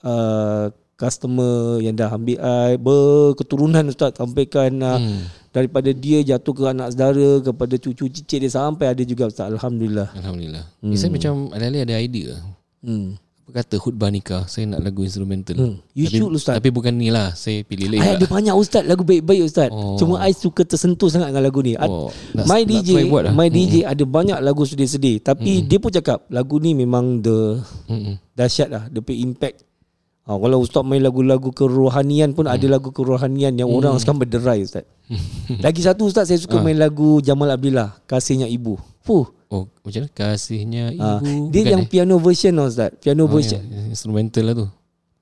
uh, 0.01 0.67
customer 0.97 1.79
yang 1.79 1.95
dah 1.95 2.11
ambil 2.11 2.37
I 2.37 2.75
berketurunan 2.75 3.87
ustaz 3.87 4.13
sampaikan 4.15 4.73
uh, 4.81 4.99
Hmm. 4.99 5.23
Daripada 5.50 5.90
dia 5.90 6.23
jatuh 6.23 6.54
ke 6.54 6.62
anak 6.66 6.95
saudara 6.95 7.42
kepada 7.42 7.75
cucu 7.75 8.07
cicit 8.07 8.38
dia 8.38 8.50
sampai 8.50 8.95
ada 8.95 9.02
juga 9.02 9.26
ustaz 9.26 9.50
alhamdulillah. 9.50 10.09
Alhamdulillah. 10.14 10.64
Hmm. 10.78 10.95
Hmm. 10.95 10.99
Saya 10.99 11.11
macam 11.11 11.33
alih-alih 11.50 11.83
ada 11.83 11.95
idea. 11.99 12.33
Hmm. 12.80 13.19
Apa 13.50 13.66
kata 13.66 13.83
khutbah 13.83 14.14
nikah 14.14 14.47
saya 14.47 14.71
nak 14.71 14.87
lagu 14.87 15.02
instrumental. 15.02 15.59
Hmm. 15.59 15.83
You 15.90 16.07
tapi, 16.07 16.16
should, 16.23 16.30
Ustaz. 16.38 16.54
Tapi 16.62 16.71
bukan 16.71 16.95
ni 16.95 17.11
lah. 17.11 17.35
Saya 17.35 17.66
pilih 17.66 17.90
lain. 17.90 17.99
Ada 17.99 18.23
pula. 18.23 18.38
banyak 18.38 18.54
ustaz 18.54 18.87
lagu 18.87 19.02
baik-baik 19.02 19.42
ustaz. 19.42 19.75
Oh. 19.75 19.99
Cuma 19.99 20.23
I 20.23 20.30
suka 20.30 20.62
tersentuh 20.62 21.11
sangat 21.11 21.35
dengan 21.35 21.42
lagu 21.42 21.59
ni. 21.59 21.75
Oh, 21.75 22.14
my 22.47 22.62
nak 22.62 22.71
DJ, 22.71 23.11
lah. 23.11 23.35
my 23.35 23.50
DJ 23.50 23.83
ada 23.83 24.04
banyak 24.07 24.38
lagu 24.38 24.62
sedih-sedih 24.62 25.18
tapi 25.18 25.61
Hmm. 25.61 25.66
dia 25.66 25.79
pun 25.83 25.90
cakap 25.90 26.31
lagu 26.31 26.62
ni 26.62 26.79
memang 26.79 27.18
the 27.18 27.59
Hmm. 27.90 28.22
dahsyat 28.38 28.70
lah 28.70 28.83
dia 28.87 29.03
punya 29.03 29.18
impact 29.27 29.66
ha, 30.31 30.38
kalau 30.38 30.62
ustaz 30.62 30.81
main 30.81 31.03
lagu-lagu 31.03 31.51
kerohanian 31.51 32.31
pun 32.31 32.47
ada 32.47 32.62
lagu 32.64 32.88
kerohanian 32.88 33.51
yang 33.53 33.66
orang 33.66 33.99
sekarang 33.99 34.23
berderai 34.23 34.62
ustaz 34.62 34.87
lagi 35.66 35.83
satu 35.83 36.07
ustaz 36.07 36.31
saya 36.31 36.38
suka 36.38 36.55
Ah. 36.55 36.62
main 36.62 36.79
lagu 36.79 37.19
Jamal 37.19 37.51
Abdillah 37.51 37.99
kasihnya 38.07 38.47
ibu 38.47 38.79
Fuh. 39.01 39.27
Oh, 39.51 39.66
macam 39.83 40.05
mana? 40.05 40.12
Kasihnya 40.14 40.93
ibu. 40.93 41.03
Ha, 41.03 41.19
dia 41.51 41.61
Bukan 41.61 41.73
yang 41.73 41.83
eh? 41.83 41.88
piano 41.88 42.14
version 42.16 42.55
ustaz 42.61 42.95
piano 42.97 43.27
Oh, 43.27 43.29
version 43.29 43.59
ya. 43.59 43.90
Instrumental 43.90 44.45
lah 44.45 44.55
tu. 44.55 44.66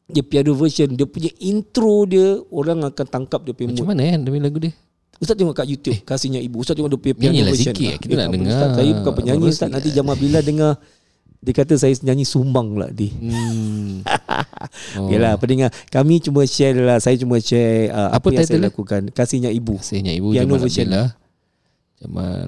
dia 0.07 0.21
piano 0.21 0.53
version 0.53 0.89
dia 0.91 1.05
punya 1.05 1.33
intro 1.39 2.05
dia 2.05 2.37
orang 2.49 2.85
akan 2.85 3.07
tangkap 3.09 3.41
dia 3.41 3.53
punya 3.53 3.73
Macam 3.73 3.83
mood 3.83 3.91
mana 3.91 4.05
kan 4.07 4.21
dia 4.21 4.31
punya 4.31 4.45
lagu 4.45 4.59
dia? 4.61 4.73
Ustaz 5.19 5.35
tengok 5.35 5.51
kat 5.53 5.67
YouTube 5.67 5.99
kasihnya 6.03 6.39
ibu 6.39 6.61
Ustaz 6.61 6.75
tengok 6.75 6.91
dia 6.91 7.01
punya 7.01 7.15
piano 7.17 7.33
Nyanyilah 7.33 7.51
version 7.51 7.73
sikit, 7.73 7.89
Ah, 7.89 7.97
kita 7.97 8.09
dia 8.09 8.19
nak 8.19 8.29
dengar. 8.31 8.53
Ustaz, 8.53 8.69
saya 8.77 8.91
bukan 8.95 9.13
penyanyi 9.15 9.47
Ustaz 9.49 9.69
nanti 9.69 9.89
Jamal 9.91 10.13
Abdillah 10.15 10.43
dengar 10.43 10.73
dia 11.39 11.55
kata 11.55 11.75
saya 11.75 11.95
nyanyi 12.03 12.23
sumbang 12.23 12.75
pula 12.75 12.89
dia 12.89 13.15
Hmm. 13.15 14.03
Oh. 14.99 15.09
Yalah 15.09 15.37
pendengar 15.37 15.71
Kami 15.89 16.21
cuma 16.21 16.45
share 16.45 16.77
lah 16.77 16.99
Saya 16.99 17.17
cuma 17.17 17.39
share 17.39 17.89
uh, 17.89 18.11
Apa, 18.11 18.29
Apa 18.29 18.37
yang 18.37 18.47
saya 18.47 18.59
dia? 18.59 18.67
lakukan 18.69 19.03
Kasihnya 19.11 19.49
ibu 19.49 19.77
Kasihnya 19.77 20.13
ibu 20.13 20.31
Piano 20.31 20.45
Jamal 20.51 20.61
version. 20.61 20.87
Abdillah. 20.87 21.09
Jamal 21.97 22.47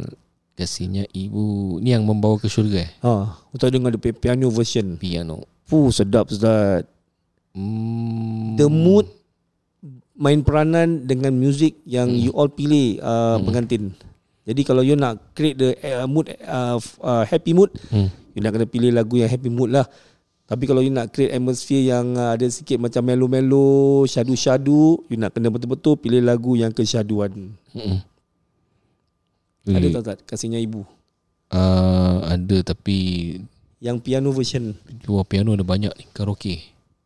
Kasihnya 0.52 1.04
ibu 1.10 1.44
Ni 1.78 1.90
yang 1.90 2.04
membawa 2.04 2.36
ke 2.36 2.46
syurga 2.46 2.84
eh? 2.84 2.90
ha, 3.00 3.34
Untuk 3.48 3.68
dengar 3.68 3.92
dia 3.92 4.12
piano 4.12 4.46
version 4.48 4.96
Piano 4.96 5.44
Fuh 5.64 5.90
sedap 5.90 6.28
Ustaz 6.28 6.84
hmm. 7.54 8.56
The 8.56 8.66
mood 8.68 9.06
Main 10.14 10.40
peranan 10.40 11.04
Dengan 11.04 11.32
music 11.32 11.80
Yang 11.84 12.08
Hmm. 12.10 12.20
you 12.20 12.32
all 12.32 12.48
pilih 12.48 13.00
uh, 13.00 13.40
Pengantin 13.40 13.96
Jadi 14.44 14.60
kalau 14.62 14.80
you 14.80 14.94
nak 14.94 15.32
Create 15.32 15.56
the 15.56 15.72
uh, 15.80 16.04
mood 16.04 16.28
uh, 16.42 16.76
uh, 17.00 17.24
Happy 17.24 17.52
mood 17.52 17.72
hmm. 17.88 18.19
You 18.32 18.40
nak 18.40 18.54
kena 18.54 18.66
pilih 18.66 18.90
lagu 18.90 19.16
yang 19.16 19.26
happy 19.26 19.48
mood 19.48 19.70
lah 19.70 19.86
Tapi 20.44 20.66
kalau 20.66 20.82
you 20.82 20.90
nak 20.90 21.14
create 21.14 21.30
atmosphere 21.30 21.86
yang 21.86 22.14
uh, 22.14 22.34
ada 22.34 22.42
sikit 22.46 22.82
macam 22.82 23.06
melo-melo, 23.06 24.02
syadu-syadu, 24.02 24.98
you 25.06 25.14
nak 25.14 25.30
kena 25.30 25.46
betul-betul 25.46 25.94
pilih 25.94 26.18
lagu 26.20 26.58
yang 26.58 26.74
kesyaduan. 26.74 27.54
Hmm. 27.70 28.02
Ada 29.62 29.86
tak 29.94 30.02
tak 30.02 30.16
kasihnya 30.26 30.58
ibu? 30.58 30.82
uh, 31.54 32.26
Ada 32.26 32.74
tapi 32.74 32.98
Yang 33.78 33.96
piano 34.02 34.34
version. 34.34 34.74
Jual 35.00 35.22
piano 35.22 35.54
ada 35.54 35.62
banyak 35.62 35.94
ni 35.94 36.04
Karaoke 36.10 36.58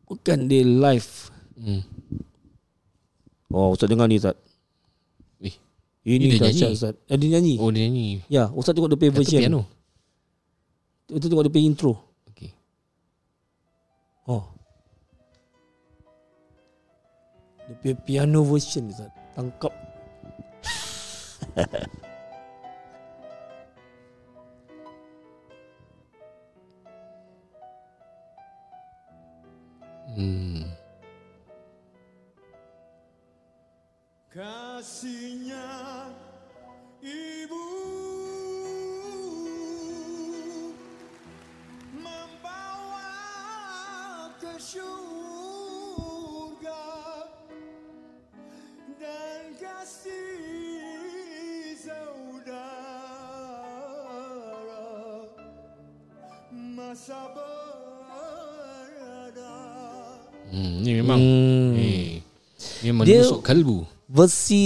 Bukan 0.09 0.49
dia 0.49 0.65
live. 0.65 1.29
hmm. 1.55 1.81
Oh, 3.53 3.71
Ustaz 3.71 3.87
dengar 3.87 4.09
ni 4.09 4.17
Ustaz. 4.17 4.35
Eh, 5.39 5.53
Ini 6.03 6.33
dia 6.33 6.49
dahsyat 6.49 6.73
nyanyi? 6.73 6.75
Ustaz. 6.75 6.93
Eh, 7.05 7.15
dia 7.15 7.29
nyanyi. 7.37 7.53
Oh 7.61 7.69
dia 7.69 7.81
nyanyi 7.85 8.07
Ya, 8.25 8.49
Ustaz 8.49 8.73
tengok 8.73 8.89
dia 8.89 8.97
Kata 9.05 9.17
version. 9.21 9.41
piano 9.45 9.61
Ustaz 11.05 11.29
tengok 11.29 11.45
dia 11.45 11.53
punya 11.53 11.69
intro. 11.69 11.93
okay. 12.25 12.49
Oh. 14.25 14.41
Dia 17.69 17.77
punya 17.77 17.93
piano 18.01 18.41
version 18.41 18.89
Ustaz. 18.89 19.13
Tangkap. 19.37 19.69
hmm. 30.17 30.65
Kasihnya 34.33 35.69
hmm. 60.51 60.73
Ni 60.81 60.91
memang 60.95 61.19
Hmm. 61.19 61.75
eh, 61.75 62.23
Ni 62.81 62.87
memang 62.89 63.05
Dia- 63.05 63.21
menusuk 63.21 63.43
kalbu 63.43 63.77
Versi 64.05 64.63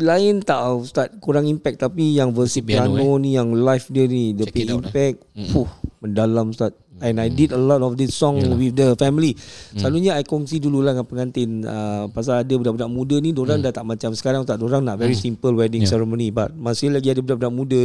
lain 0.00 0.40
tak 0.40 0.64
Ustaz 0.74 1.12
kurang 1.20 1.44
impact 1.44 1.76
tapi 1.78 2.16
yang 2.16 2.32
versi 2.32 2.64
piano, 2.64 2.96
piano, 2.96 3.20
ni 3.20 3.36
yang 3.36 3.52
live 3.52 3.84
dia 3.92 4.08
ni 4.08 4.32
dia 4.32 4.48
Check 4.48 4.56
it 4.58 4.72
out, 4.72 4.80
impact 4.80 5.16
fuh 5.52 5.68
mendalam 6.00 6.50
Ustaz. 6.50 6.72
And 6.98 7.20
I 7.20 7.28
did 7.28 7.52
a 7.52 7.60
lot 7.60 7.78
of 7.78 7.94
this 7.94 8.10
song 8.10 8.40
Yalah. 8.40 8.56
with 8.56 8.74
the 8.74 8.96
family. 8.96 9.36
Selalunya 9.70 10.16
I 10.16 10.24
kongsi 10.24 10.58
dululah 10.58 10.90
dengan 10.90 11.04
pengantin 11.04 11.62
uh, 11.62 12.08
pasal 12.10 12.42
ada 12.42 12.50
budak-budak 12.50 12.88
muda 12.88 13.16
ni 13.20 13.30
diorang 13.30 13.60
dah 13.60 13.70
tak 13.70 13.84
macam 13.84 14.16
sekarang 14.16 14.42
tak 14.42 14.56
diorang 14.56 14.82
nak 14.82 14.96
very 14.96 15.14
simple 15.14 15.52
wedding 15.52 15.84
Yeah. 15.84 15.92
ceremony 15.92 16.32
but 16.32 16.50
masih 16.50 16.88
lagi 16.88 17.12
ada 17.12 17.20
budak-budak 17.20 17.52
muda 17.52 17.82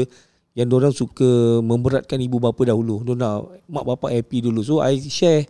yang 0.54 0.70
diorang 0.70 0.94
suka 0.94 1.60
memberatkan 1.60 2.22
ibu 2.22 2.38
bapa 2.38 2.62
dahulu. 2.64 3.02
Diorang 3.02 3.22
nak 3.22 3.38
mak 3.66 3.86
bapak 3.86 4.14
happy 4.14 4.46
dulu. 4.46 4.62
So 4.62 4.82
I 4.82 4.98
share 5.02 5.46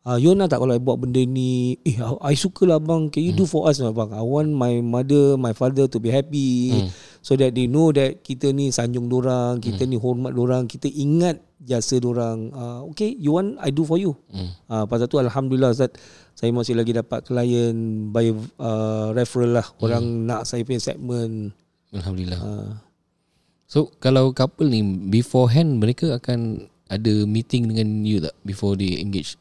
Ah, 0.00 0.16
you 0.16 0.32
nak 0.32 0.48
tak 0.48 0.64
kalau 0.64 0.72
I 0.72 0.80
buat 0.80 0.96
benda 0.96 1.20
ni? 1.20 1.76
Eh 1.84 2.00
I 2.00 2.32
suka 2.32 2.64
lah 2.64 2.80
bang. 2.80 3.12
Can 3.12 3.20
you 3.20 3.36
do 3.36 3.44
for 3.44 3.68
us 3.68 3.84
lah 3.84 3.92
bang? 3.92 4.16
I 4.16 4.24
want 4.24 4.48
my 4.48 4.80
mother 4.80 5.36
My 5.36 5.52
father 5.52 5.92
to 5.92 6.00
be 6.00 6.08
happy. 6.08 6.72
So 7.20 7.36
that 7.36 7.52
they 7.52 7.68
know 7.68 7.92
that 7.92 8.24
Kita 8.24 8.48
ni 8.48 8.72
sanjung 8.72 9.12
dorang 9.12 9.60
Kita 9.60 9.84
ni 9.84 10.00
hormat 10.00 10.32
dorang 10.32 10.64
Kita 10.64 10.88
ingat 10.88 11.44
Jasa 11.60 12.00
dorang 12.00 12.48
ah, 12.56 12.80
Okay 12.88 13.12
you 13.12 13.36
want 13.36 13.60
I 13.60 13.68
do 13.68 13.84
for 13.84 14.00
you. 14.00 14.16
Ah, 14.72 14.88
Pasal 14.88 15.04
tu 15.04 15.20
Alhamdulillah 15.20 15.76
Ustaz 15.76 15.92
Saya 16.32 16.48
masih 16.48 16.80
lagi 16.80 16.96
dapat 16.96 17.28
klien 17.28 17.76
By 18.08 18.32
uh, 18.56 19.12
referral 19.12 19.60
lah. 19.60 19.68
Orang 19.84 20.24
nak 20.24 20.48
saya 20.48 20.64
punya 20.64 20.80
segment. 20.80 21.52
Alhamdulillah. 21.92 22.40
ah. 22.40 22.72
So 23.70 23.94
kalau 24.02 24.34
couple 24.34 24.66
ni 24.66 24.82
beforehand 24.82 25.78
mereka 25.78 26.18
akan 26.18 26.66
ada 26.90 27.22
meeting 27.22 27.70
dengan 27.70 28.02
you 28.02 28.18
tak 28.18 28.34
before 28.42 28.74
they 28.74 28.98
engage? 28.98 29.38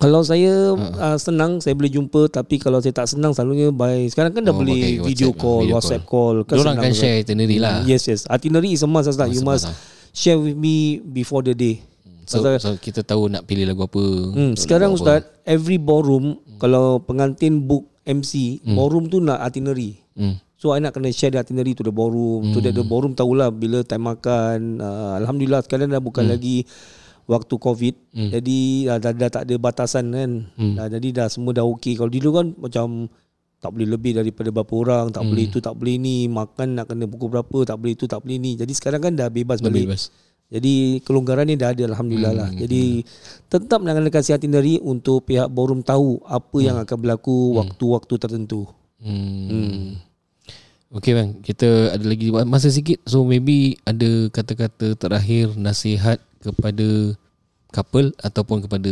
Kalau 0.00 0.24
saya 0.24 0.72
uh. 0.72 1.20
senang 1.20 1.60
saya 1.60 1.76
boleh 1.76 1.92
jumpa 1.92 2.32
tapi 2.32 2.56
kalau 2.56 2.80
saya 2.80 2.96
tak 2.96 3.12
senang 3.12 3.36
selalunya 3.36 3.68
by 3.68 4.08
sekarang 4.08 4.32
kan 4.32 4.48
dah 4.48 4.56
Oh, 4.56 4.64
boleh 4.64 4.72
pakai 4.72 4.92
video 5.12 5.28
WhatsApp, 5.36 5.44
call, 5.44 5.60
video 5.60 5.74
WhatsApp 5.76 6.04
call. 6.08 6.36
Kan 6.48 6.54
Diorang 6.56 6.76
akan 6.80 6.92
Ustaz. 6.96 7.02
share 7.04 7.16
itinerary 7.20 7.58
lah. 7.60 7.84
Mm, 7.84 7.92
Yes 7.92 8.02
yes. 8.08 8.20
Itinerary 8.24 8.72
is 8.72 8.80
a 8.80 8.88
must 8.88 9.12
Ustaz. 9.12 9.28
You 9.28 9.44
Must, 9.44 9.68
must, 9.68 9.76
share 10.16 10.40
with 10.40 10.56
me 10.56 11.04
before 11.04 11.44
the 11.44 11.52
day. 11.52 11.84
So, 12.24 12.40
Pasal- 12.40 12.56
so 12.56 12.72
kita 12.80 13.04
tahu 13.04 13.28
nak 13.28 13.44
pilih 13.44 13.68
lagu 13.68 13.84
apa. 13.84 14.00
Hmm, 14.32 14.56
sekarang 14.56 14.96
lagu 14.96 15.04
apa. 15.04 15.20
Ustaz, 15.20 15.20
every 15.44 15.76
ballroom 15.76 16.40
kalau 16.56 17.04
pengantin 17.04 17.60
book 17.68 17.84
MC, 18.08 18.64
ballroom 18.64 19.12
tu 19.12 19.20
nak 19.20 19.44
itinerary. 19.44 20.00
Hmm. 20.16 20.40
So 20.60 20.76
I 20.76 20.84
nak 20.84 20.92
kena 20.92 21.08
share 21.08 21.32
the 21.32 21.40
itinerary 21.40 21.72
to 21.72 21.80
the 21.80 21.88
ballroom 21.88 22.52
so 22.52 22.60
that 22.60 22.76
the 22.76 22.84
ballroom 22.84 23.16
tahulah 23.16 23.48
bila 23.48 23.80
time 23.80 24.04
makan. 24.04 24.76
Uh, 24.76 25.16
Alhamdulillah 25.16 25.64
sekarang 25.64 25.88
dah 25.88 26.04
bukan 26.04 26.28
lagi 26.28 26.68
waktu 27.24 27.54
covid. 27.56 27.96
Jadi 28.12 28.84
uh, 28.84 29.00
dah, 29.00 29.16
dah 29.16 29.30
tak 29.32 29.48
ada 29.48 29.56
batasan 29.56 30.12
kan. 30.12 30.30
Dah, 30.76 30.92
jadi 30.92 31.08
dah 31.16 31.26
semua 31.32 31.56
dah 31.56 31.64
okey. 31.64 31.96
Kalau 31.96 32.12
dulu 32.12 32.28
kan 32.36 32.46
macam 32.60 33.08
tak 33.56 33.72
boleh 33.72 33.88
lebih 33.88 34.20
daripada 34.20 34.52
berapa 34.52 34.72
orang, 34.76 35.06
tak 35.16 35.24
boleh 35.24 35.44
itu, 35.48 35.64
tak 35.64 35.76
boleh 35.76 35.96
ni, 36.00 36.28
makan 36.28 36.80
nak 36.80 36.92
kena 36.92 37.04
pukul 37.04 37.28
berapa, 37.28 37.58
tak 37.68 37.76
boleh 37.76 37.92
itu, 37.92 38.04
tak 38.08 38.20
boleh 38.24 38.36
ni. 38.40 38.56
Jadi 38.56 38.72
sekarang 38.72 39.00
kan 39.04 39.12
dah 39.16 39.28
bebas 39.32 39.60
Dah 39.60 39.68
balik. 39.68 39.88
bebas. 39.88 40.12
Jadi 40.50 40.98
kelonggaran 41.06 41.46
ni 41.46 41.54
dah 41.54 41.70
ada 41.70 41.88
alhamdulillah 41.88 42.34
lah. 42.36 42.48
Jadi 42.52 43.06
tetap 43.46 43.80
nak 43.80 43.96
kena 43.96 44.10
kasih 44.12 44.36
itinerary 44.36 44.76
untuk 44.82 45.24
pihak 45.24 45.46
ballroom 45.48 45.80
tahu 45.80 46.20
apa 46.26 46.56
yang 46.60 46.76
akan 46.80 46.96
berlaku 47.00 47.56
waktu-waktu 47.64 48.14
tertentu. 48.20 48.66
Hmm. 49.00 49.48
hmm. 49.48 50.09
Okay 50.90 51.14
bang, 51.14 51.38
kita 51.38 51.94
ada 51.94 52.02
lagi 52.02 52.34
masa 52.34 52.66
sikit. 52.66 52.98
So 53.06 53.22
maybe 53.22 53.78
ada 53.86 54.26
kata-kata 54.34 54.98
terakhir 54.98 55.54
nasihat 55.54 56.18
kepada 56.42 57.14
couple 57.70 58.10
ataupun 58.18 58.66
kepada 58.66 58.90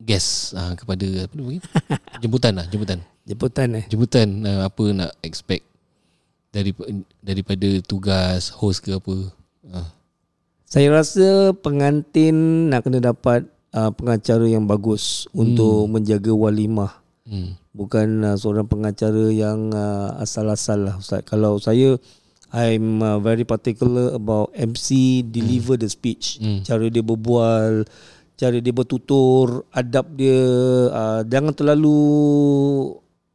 guest 0.00 0.52
ah 0.52 0.76
kepada 0.76 1.24
apa 1.24 1.34
panggil? 1.34 1.62
jemputan 2.22 2.52
lah 2.52 2.66
jemputan 2.68 2.98
Jemputan 3.24 3.68
eh. 3.76 3.84
jemputan 3.88 4.28
ah, 4.44 4.60
apa 4.68 4.84
nak 4.92 5.12
expect 5.24 5.64
dari 6.52 6.76
daripada 7.24 7.68
tugas 7.84 8.52
host 8.52 8.84
ke 8.84 8.96
apa 8.96 9.14
ah. 9.72 9.88
Saya 10.70 10.94
rasa 10.94 11.50
pengantin 11.58 12.70
nak 12.70 12.86
kena 12.86 13.02
dapat 13.02 13.42
uh, 13.74 13.90
pengacara 13.90 14.46
yang 14.46 14.70
bagus 14.70 15.26
untuk 15.34 15.90
menjaga 15.90 16.30
walimah. 16.30 16.99
Hmm. 17.26 17.74
Bukan 17.74 18.24
uh, 18.24 18.36
seorang 18.36 18.68
pengacara 18.68 19.32
yang 19.32 19.72
uh, 19.72 20.16
asal-asal 20.20 20.86
lah 20.86 20.96
Ustaz. 21.00 21.24
Kalau 21.26 21.58
saya 21.60 21.98
I'm 22.50 22.98
uh, 22.98 23.22
very 23.22 23.46
particular 23.46 24.18
about 24.18 24.50
MC 24.58 25.22
deliver 25.22 25.78
the 25.78 25.86
speech. 25.86 26.42
Cara 26.66 26.90
dia 26.90 27.02
berbual, 27.02 27.86
cara 28.34 28.58
dia 28.58 28.74
bertutur, 28.74 29.62
adab 29.70 30.18
dia 30.18 30.42
uh, 30.90 31.22
jangan 31.22 31.54
terlalu 31.54 31.98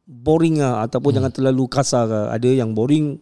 boring 0.06 0.60
lah 0.60 0.84
ataupun 0.84 1.16
jangan 1.16 1.32
terlalu 1.32 1.64
kasar 1.64 2.04
lah. 2.04 2.26
Ada 2.36 2.60
yang 2.60 2.76
boring 2.76 3.16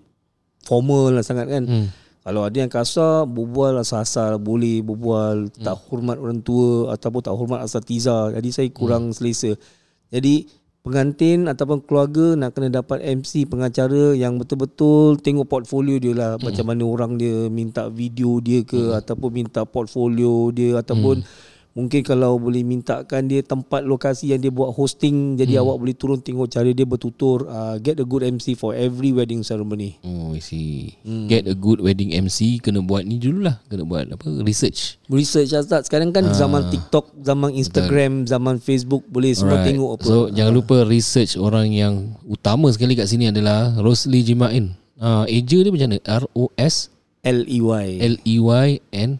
formal 0.66 1.14
lah 1.14 1.22
sangat 1.22 1.46
kan. 1.46 1.64
Hmm. 1.64 1.86
Kalau 2.24 2.42
ada 2.42 2.56
yang 2.56 2.72
kasar 2.72 3.28
berbual 3.28 3.84
asal-asal 3.84 4.40
boleh 4.40 4.80
berbual 4.80 5.52
tak 5.60 5.76
hormat 5.92 6.16
orang 6.16 6.40
tua 6.40 6.96
ataupun 6.96 7.20
tak 7.20 7.36
hormat 7.36 7.60
asatiza. 7.62 8.32
Jadi 8.34 8.48
saya 8.48 8.68
kurang 8.72 9.12
selesa. 9.12 9.52
Jadi 10.14 10.46
pengantin 10.86 11.50
ataupun 11.50 11.82
keluarga 11.82 12.38
nak 12.38 12.54
kena 12.54 12.70
dapat 12.70 13.02
MC 13.02 13.50
pengacara 13.50 14.14
yang 14.14 14.38
betul-betul 14.38 15.18
tengok 15.18 15.50
portfolio 15.50 15.98
dia 15.98 16.14
lah. 16.14 16.32
Macam 16.38 16.70
mana 16.70 16.86
orang 16.86 17.18
dia 17.18 17.50
minta 17.50 17.90
video 17.90 18.38
dia 18.38 18.62
ke 18.62 18.94
ataupun 18.94 19.34
minta 19.34 19.66
portfolio 19.66 20.54
dia 20.54 20.78
ataupun 20.78 21.26
mungkin 21.74 22.06
kalau 22.06 22.38
boleh 22.38 22.62
mintakan 22.62 23.26
dia 23.26 23.42
tempat 23.42 23.82
lokasi 23.82 24.30
yang 24.30 24.40
dia 24.40 24.54
buat 24.54 24.70
hosting 24.70 25.34
jadi 25.34 25.58
awak 25.58 25.82
boleh 25.82 25.94
turun 25.98 26.22
tengok 26.22 26.46
cara 26.46 26.70
dia 26.70 26.86
bertutur 26.86 27.50
uh, 27.50 27.76
get 27.82 27.98
a 27.98 28.06
good 28.06 28.22
MC 28.22 28.54
for 28.54 28.72
every 28.72 29.10
wedding 29.10 29.42
ceremony. 29.42 29.98
Oh 30.06 30.34
I 30.34 30.40
see. 30.40 30.94
Hmm. 31.02 31.26
Get 31.26 31.50
a 31.50 31.54
good 31.54 31.78
wedding 31.82 32.14
MC 32.14 32.58
Kena 32.62 32.82
buat 32.82 33.06
ni 33.06 33.18
dululah. 33.18 33.62
Kena 33.70 33.86
buat 33.86 34.06
apa 34.10 34.26
Research. 34.42 34.98
Research 35.10 35.54
Ustaz 35.54 35.86
Sekarang 35.86 36.10
kan 36.10 36.26
zaman 36.34 36.70
TikTok 36.72 37.12
Zaman 37.20 37.54
Instagram 37.54 38.24
Zaman 38.24 38.56
Facebook 38.58 39.04
Boleh 39.06 39.36
semua 39.36 39.62
Alright. 39.62 39.68
tengok 39.74 39.90
apa. 39.98 40.04
So 40.06 40.16
jangan 40.32 40.52
lupa 40.54 40.76
research 40.88 41.38
Orang 41.38 41.70
yang 41.70 42.18
utama 42.26 42.70
sekali 42.74 42.98
kat 42.98 43.06
sini 43.06 43.30
adalah 43.30 43.74
Rosli 43.78 44.24
Jimain. 44.26 44.74
Uh, 44.98 45.26
Eja 45.26 45.60
dia 45.62 45.70
macam 45.74 45.90
mana? 45.90 46.00
R-O-S 46.02 46.94
L-E-Y 47.24 47.86
L-E-Y-N 47.98 49.10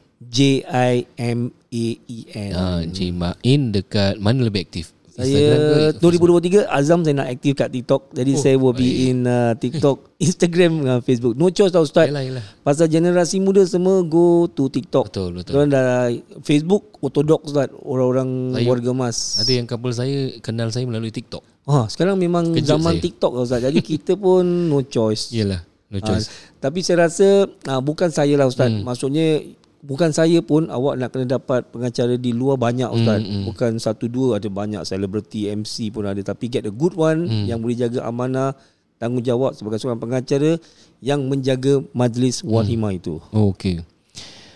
J-I-M-A-E-N 1.75 2.51
uh, 2.55 2.81
Jimain 2.87 3.61
dekat 3.71 4.15
Mana 4.17 4.47
lebih 4.47 4.63
aktif? 4.63 4.95
Saya 5.15 5.31
Instagram 5.31 5.95
ke 5.95 6.59
2023 6.67 6.67
Azam 6.67 7.07
saya 7.07 7.15
nak 7.15 7.31
aktif 7.31 7.55
kat 7.55 7.71
TikTok. 7.71 8.11
Jadi 8.11 8.33
oh, 8.35 8.41
saya 8.41 8.57
will 8.59 8.75
be 8.75 9.07
in 9.07 9.23
uh, 9.23 9.55
TikTok 9.55 10.11
Instagram 10.27 10.83
dengan 10.83 10.99
Facebook. 11.07 11.39
No 11.39 11.55
choice 11.55 11.71
tau 11.71 11.87
Ustaz. 11.87 12.11
Yelah, 12.11 12.27
yelah. 12.27 12.43
Pasal 12.67 12.91
generasi 12.91 13.39
muda 13.39 13.63
semua 13.63 14.03
Go 14.03 14.51
to 14.51 14.67
TikTok. 14.67 15.07
Betul, 15.07 15.39
betul. 15.39 15.55
Diorang 15.55 15.71
dah 15.71 16.11
Facebook 16.43 16.99
Ortodox 16.99 17.47
Ustaz. 17.47 17.71
Orang-orang 17.79 18.59
Saya- 18.59 18.67
warga 18.67 18.91
emas 18.91 19.17
Ada 19.39 19.53
yang 19.55 19.67
couple 19.71 19.95
saya 19.95 20.19
Kenal 20.43 20.75
saya 20.75 20.83
melalui 20.83 21.15
TikTok. 21.15 21.47
Ha, 21.65 21.87
Sekarang 21.87 22.19
memang 22.19 22.51
Kejut 22.51 22.75
zaman 22.75 22.99
saya. 22.99 23.05
TikTok 23.07 23.33
Ustaz. 23.39 23.63
Jadi 23.63 23.79
kita 23.95 24.19
pun 24.19 24.43
no 24.43 24.83
choice. 24.83 25.31
Yelah 25.31 25.63
No 25.95 26.03
Ah, 26.03 26.11
choice. 26.11 26.27
tapi 26.59 26.83
saya 26.83 27.07
rasa 27.07 27.47
ah, 27.71 27.79
bukan 27.79 28.11
saya 28.11 28.35
lah 28.35 28.51
Ustaz. 28.51 28.67
Hmm. 28.67 28.83
Maksudnya 28.83 29.47
bukan 29.85 30.11
saya 30.17 30.41
pun 30.41 30.73
awak 30.73 30.97
nak 30.97 31.13
kena 31.13 31.37
dapat 31.37 31.69
pengacara 31.69 32.17
di 32.17 32.33
luar 32.33 32.57
banyak 32.57 32.89
Ustaz. 32.89 33.21
Hmm, 33.21 33.29
hmm. 33.29 33.45
Bukan 33.53 33.73
satu 33.77 34.09
dua 34.09 34.41
ada 34.41 34.49
banyak 34.49 34.83
selebriti 34.89 35.53
MC 35.53 35.93
pun 35.93 36.09
ada 36.09 36.19
tapi 36.25 36.49
get 36.49 36.65
a 36.65 36.73
good 36.73 36.97
one 36.97 37.29
hmm. 37.29 37.47
yang 37.53 37.61
boleh 37.61 37.77
jaga 37.77 38.09
amanah 38.09 38.57
tanggungjawab 38.97 39.53
sebagai 39.53 39.77
seorang 39.77 40.01
pengacara 40.01 40.57
yang 41.05 41.29
menjaga 41.29 41.85
majlis 41.93 42.41
walimah 42.41 42.97
itu. 42.97 43.21
Oh, 43.37 43.53
okay. 43.53 43.85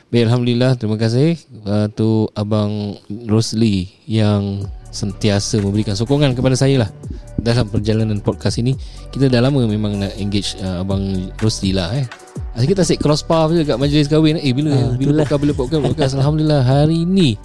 Baik, 0.09 0.33
Alhamdulillah. 0.33 0.73
Terima 0.81 0.97
kasih 0.97 1.37
uh, 1.69 1.85
tu 1.93 2.25
Abang 2.33 2.97
Rosli 3.29 3.93
yang 4.09 4.65
sentiasa 4.89 5.61
memberikan 5.61 5.93
sokongan 5.93 6.33
kepada 6.33 6.57
saya 6.57 6.89
lah 6.89 6.91
dalam 7.37 7.69
perjalanan 7.69 8.25
podcast 8.25 8.57
ini. 8.57 8.73
Kita 9.13 9.29
dah 9.29 9.45
lama 9.45 9.69
memang 9.69 10.01
nak 10.01 10.17
engage 10.17 10.57
uh, 10.65 10.81
Abang 10.81 11.29
Rosli 11.37 11.77
lah 11.77 11.93
eh. 11.93 12.09
Asyik 12.55 12.75
kita 12.75 12.83
asyik 12.83 13.01
cross 13.01 13.23
path 13.23 13.51
je 13.51 13.63
kat 13.63 13.77
majlis 13.77 14.09
kahwin. 14.09 14.37
Eh 14.37 14.51
bila 14.51 14.73
Ah, 14.73 14.93
bila 14.95 15.23
podcast 15.23 15.41
bila 15.41 15.53
podcast, 15.55 15.83
podcast. 15.85 16.13
Alhamdulillah 16.15 16.63
hari 16.63 17.05
ini 17.05 17.39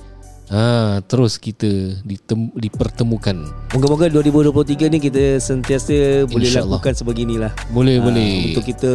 ha, 0.50 0.98
terus 1.04 1.38
kita 1.38 1.70
ditem, 2.02 2.50
dipertemukan. 2.54 3.36
Moga-moga 3.72 4.06
2023 4.08 4.90
ni 4.90 4.98
kita 5.00 5.38
sentiasa 5.38 6.26
boleh 6.26 6.50
lakukan 6.50 6.94
sebeginilah. 6.94 7.52
Boleh 7.70 7.98
Ah, 7.98 8.04
boleh. 8.04 8.34
Untuk 8.50 8.66
kita 8.66 8.92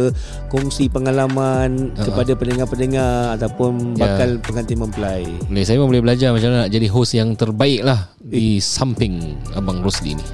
kongsi 0.47 0.87
pengalaman 0.87 1.93
Ah, 1.93 2.03
kepada 2.03 2.35
pendengar-pendengar 2.35 3.35
ataupun 3.35 3.95
Ya. 3.95 4.03
bakal 4.03 4.29
pengantin 4.41 4.77
mempelai. 4.77 5.23
Boleh 5.45 5.63
saya 5.63 5.79
pun 5.79 5.87
boleh 5.87 6.03
belajar 6.03 6.31
macam 6.31 6.51
mana 6.51 6.67
nak 6.67 6.71
jadi 6.71 6.87
host 6.89 7.11
yang 7.13 7.31
terbaik 7.33 7.79
lah 7.81 8.11
di 8.19 8.59
samping 8.59 9.39
Abang 9.53 9.79
Rosli 9.79 10.19
ni. 10.19 10.25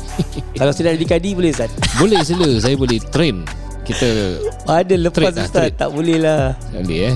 Kalau 0.56 0.74
sudah 0.74 0.94
ada 0.94 1.06
kadi 1.06 1.36
boleh 1.36 1.54
Ustaz? 1.54 1.70
boleh 1.96 2.22
sila 2.22 2.50
saya 2.58 2.74
boleh 2.74 2.98
train 3.06 3.46
kita 3.86 4.08
Ada 4.66 4.96
lepas 4.98 5.22
Trade 5.22 5.32
lah, 5.32 5.46
Ustaz, 5.46 5.62
trade. 5.70 5.76
tak 5.78 5.90
boleh 5.90 6.18
lah. 6.18 6.58
boleh 6.74 7.00
eh. 7.08 7.16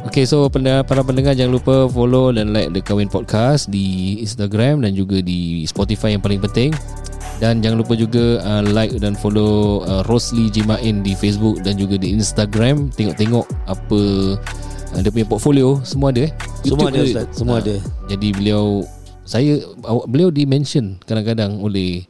Okay 0.00 0.24
so 0.24 0.48
pendengar, 0.48 0.80
para 0.82 1.04
pendengar 1.04 1.36
jangan 1.36 1.52
lupa 1.52 1.84
follow 1.86 2.32
dan 2.32 2.56
like 2.56 2.72
The 2.72 2.80
Kahwin 2.80 3.12
Podcast 3.12 3.68
di 3.68 4.16
Instagram 4.18 4.80
dan 4.80 4.96
juga 4.96 5.20
di 5.20 5.66
Spotify 5.66 6.16
yang 6.16 6.24
paling 6.24 6.40
penting. 6.40 6.72
Dan 7.36 7.60
jangan 7.60 7.80
lupa 7.80 7.92
juga 7.92 8.40
uh, 8.40 8.64
like 8.64 8.96
dan 8.96 9.12
follow 9.12 9.80
uh, 9.82 10.00
Rosli 10.04 10.48
Jimain 10.48 11.00
di 11.00 11.12
Facebook 11.12 11.60
dan 11.60 11.76
juga 11.76 11.96
di 11.96 12.12
Instagram. 12.12 12.88
Tengok-tengok 12.92 13.44
apa 13.68 14.00
uh, 14.92 15.00
dia 15.00 15.10
punya 15.10 15.28
portfolio 15.28 15.80
semua 15.80 16.12
ada 16.12 16.28
eh. 16.28 16.32
Semua 16.64 16.64
YouTube 16.64 16.88
ada, 16.88 16.96
dia- 16.96 17.08
Ustaz. 17.12 17.26
Semua 17.36 17.56
Ah, 17.56 17.62
ada. 17.64 17.76
Jadi 18.08 18.28
beliau 18.32 18.64
saya 19.24 19.52
beliau 20.04 20.32
di 20.32 20.44
mention 20.44 20.96
kadang-kadang 21.04 21.60
oleh 21.60 22.04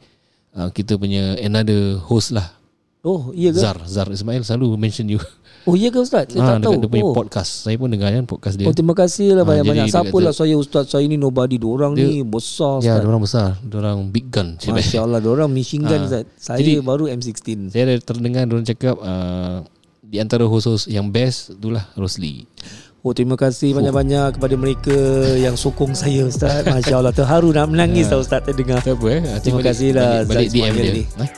uh, 0.55 0.71
kita 0.71 0.95
punya 0.95 1.35
another 1.39 1.99
host 1.99 2.31
lah 2.31 2.55
Oh 3.01 3.33
iya 3.33 3.49
ke? 3.49 3.57
Zar 3.57 3.81
Zar 3.83 4.07
Ismail 4.07 4.41
selalu 4.41 4.77
mention 4.77 5.09
you. 5.09 5.17
Oh 5.61 5.77
iya 5.77 5.93
ke 5.93 6.01
Ustaz? 6.01 6.25
Saya 6.25 6.41
ha, 6.41 6.57
tak 6.57 6.65
tahu. 6.65 6.81
dia 6.81 6.89
punya 6.89 7.05
oh. 7.05 7.13
podcast. 7.13 7.69
Saya 7.69 7.77
pun 7.77 7.85
dengar 7.85 8.09
kan 8.09 8.25
podcast 8.25 8.57
dia. 8.57 8.65
Oh 8.65 8.73
terima 8.73 8.97
kasih 8.97 9.37
lah 9.37 9.45
Ah, 9.45 9.61
banyak-banyak. 9.61 9.85
jadi 9.85 9.93
Siapa 9.93 10.17
lah 10.17 10.33
saya 10.33 10.57
Ustaz? 10.57 10.89
Saya 10.89 11.05
ni 11.05 11.21
nobody. 11.21 11.61
Diorang 11.61 11.93
Dia- 11.93 12.09
ni 12.09 12.25
besar 12.25 12.81
Ya 12.81 12.97
Ustaz. 12.97 13.05
orang 13.05 13.21
besar. 13.21 13.47
Orang 13.69 14.09
big 14.09 14.33
gun. 14.33 14.57
Masya 14.73 15.05
Allah 15.05 15.21
Diorang 15.21 15.53
machine 15.53 15.85
gun 15.85 16.01
Ah. 16.01 16.07
Ustaz. 16.09 16.25
Saya 16.33 16.65
Jadi- 16.65 16.81
baru 16.81 17.05
M16 17.07 17.69
Saya 17.69 17.83
ada 17.83 17.95
terdengar 17.95 18.49
Diorang 18.49 18.65
cakap 18.65 18.97
uh, 18.97 19.61
Di 20.01 20.17
antara 20.17 20.49
host 20.49 20.65
yang 20.89 21.13
best 21.13 21.53
Itulah 21.53 21.85
Rosli. 21.93 22.49
Oh 23.05 23.13
terima 23.13 23.37
kasih 23.37 23.77
banyak-banyak 23.77 24.41
Kepada 24.41 24.55
mereka 24.57 24.97
Yang 25.37 25.61
sokong 25.61 25.93
saya 25.93 26.25
Ustaz. 26.25 26.65
Masya 26.73 26.97
Allah 26.97 27.13
Terharu 27.13 27.53
nak 27.53 27.69
menangis 27.69 28.09
tau 28.09 28.17
Ustaz 28.17 28.41
Terdengar. 28.41 28.81
Tak 28.81 28.97
apa 28.97 29.07
eh 29.13 29.21
Terima 29.45 29.61
kasih 29.61 29.93
lah, 29.93 30.25
Balik, 30.25 30.49
balik 30.49 30.49
DM 30.49 30.73
dia. 30.73 30.91
ni. 30.91 31.05
eh? 31.21 31.29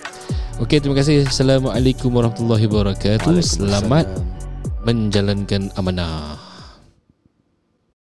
Okey 0.61 0.77
terima 0.77 0.93
kasih. 1.01 1.25
Assalamualaikum 1.25 2.13
warahmatullahi 2.13 2.69
wabarakatuh. 2.69 3.41
Selamat 3.41 4.05
menjalankan 4.85 5.73
amanah 5.73 6.37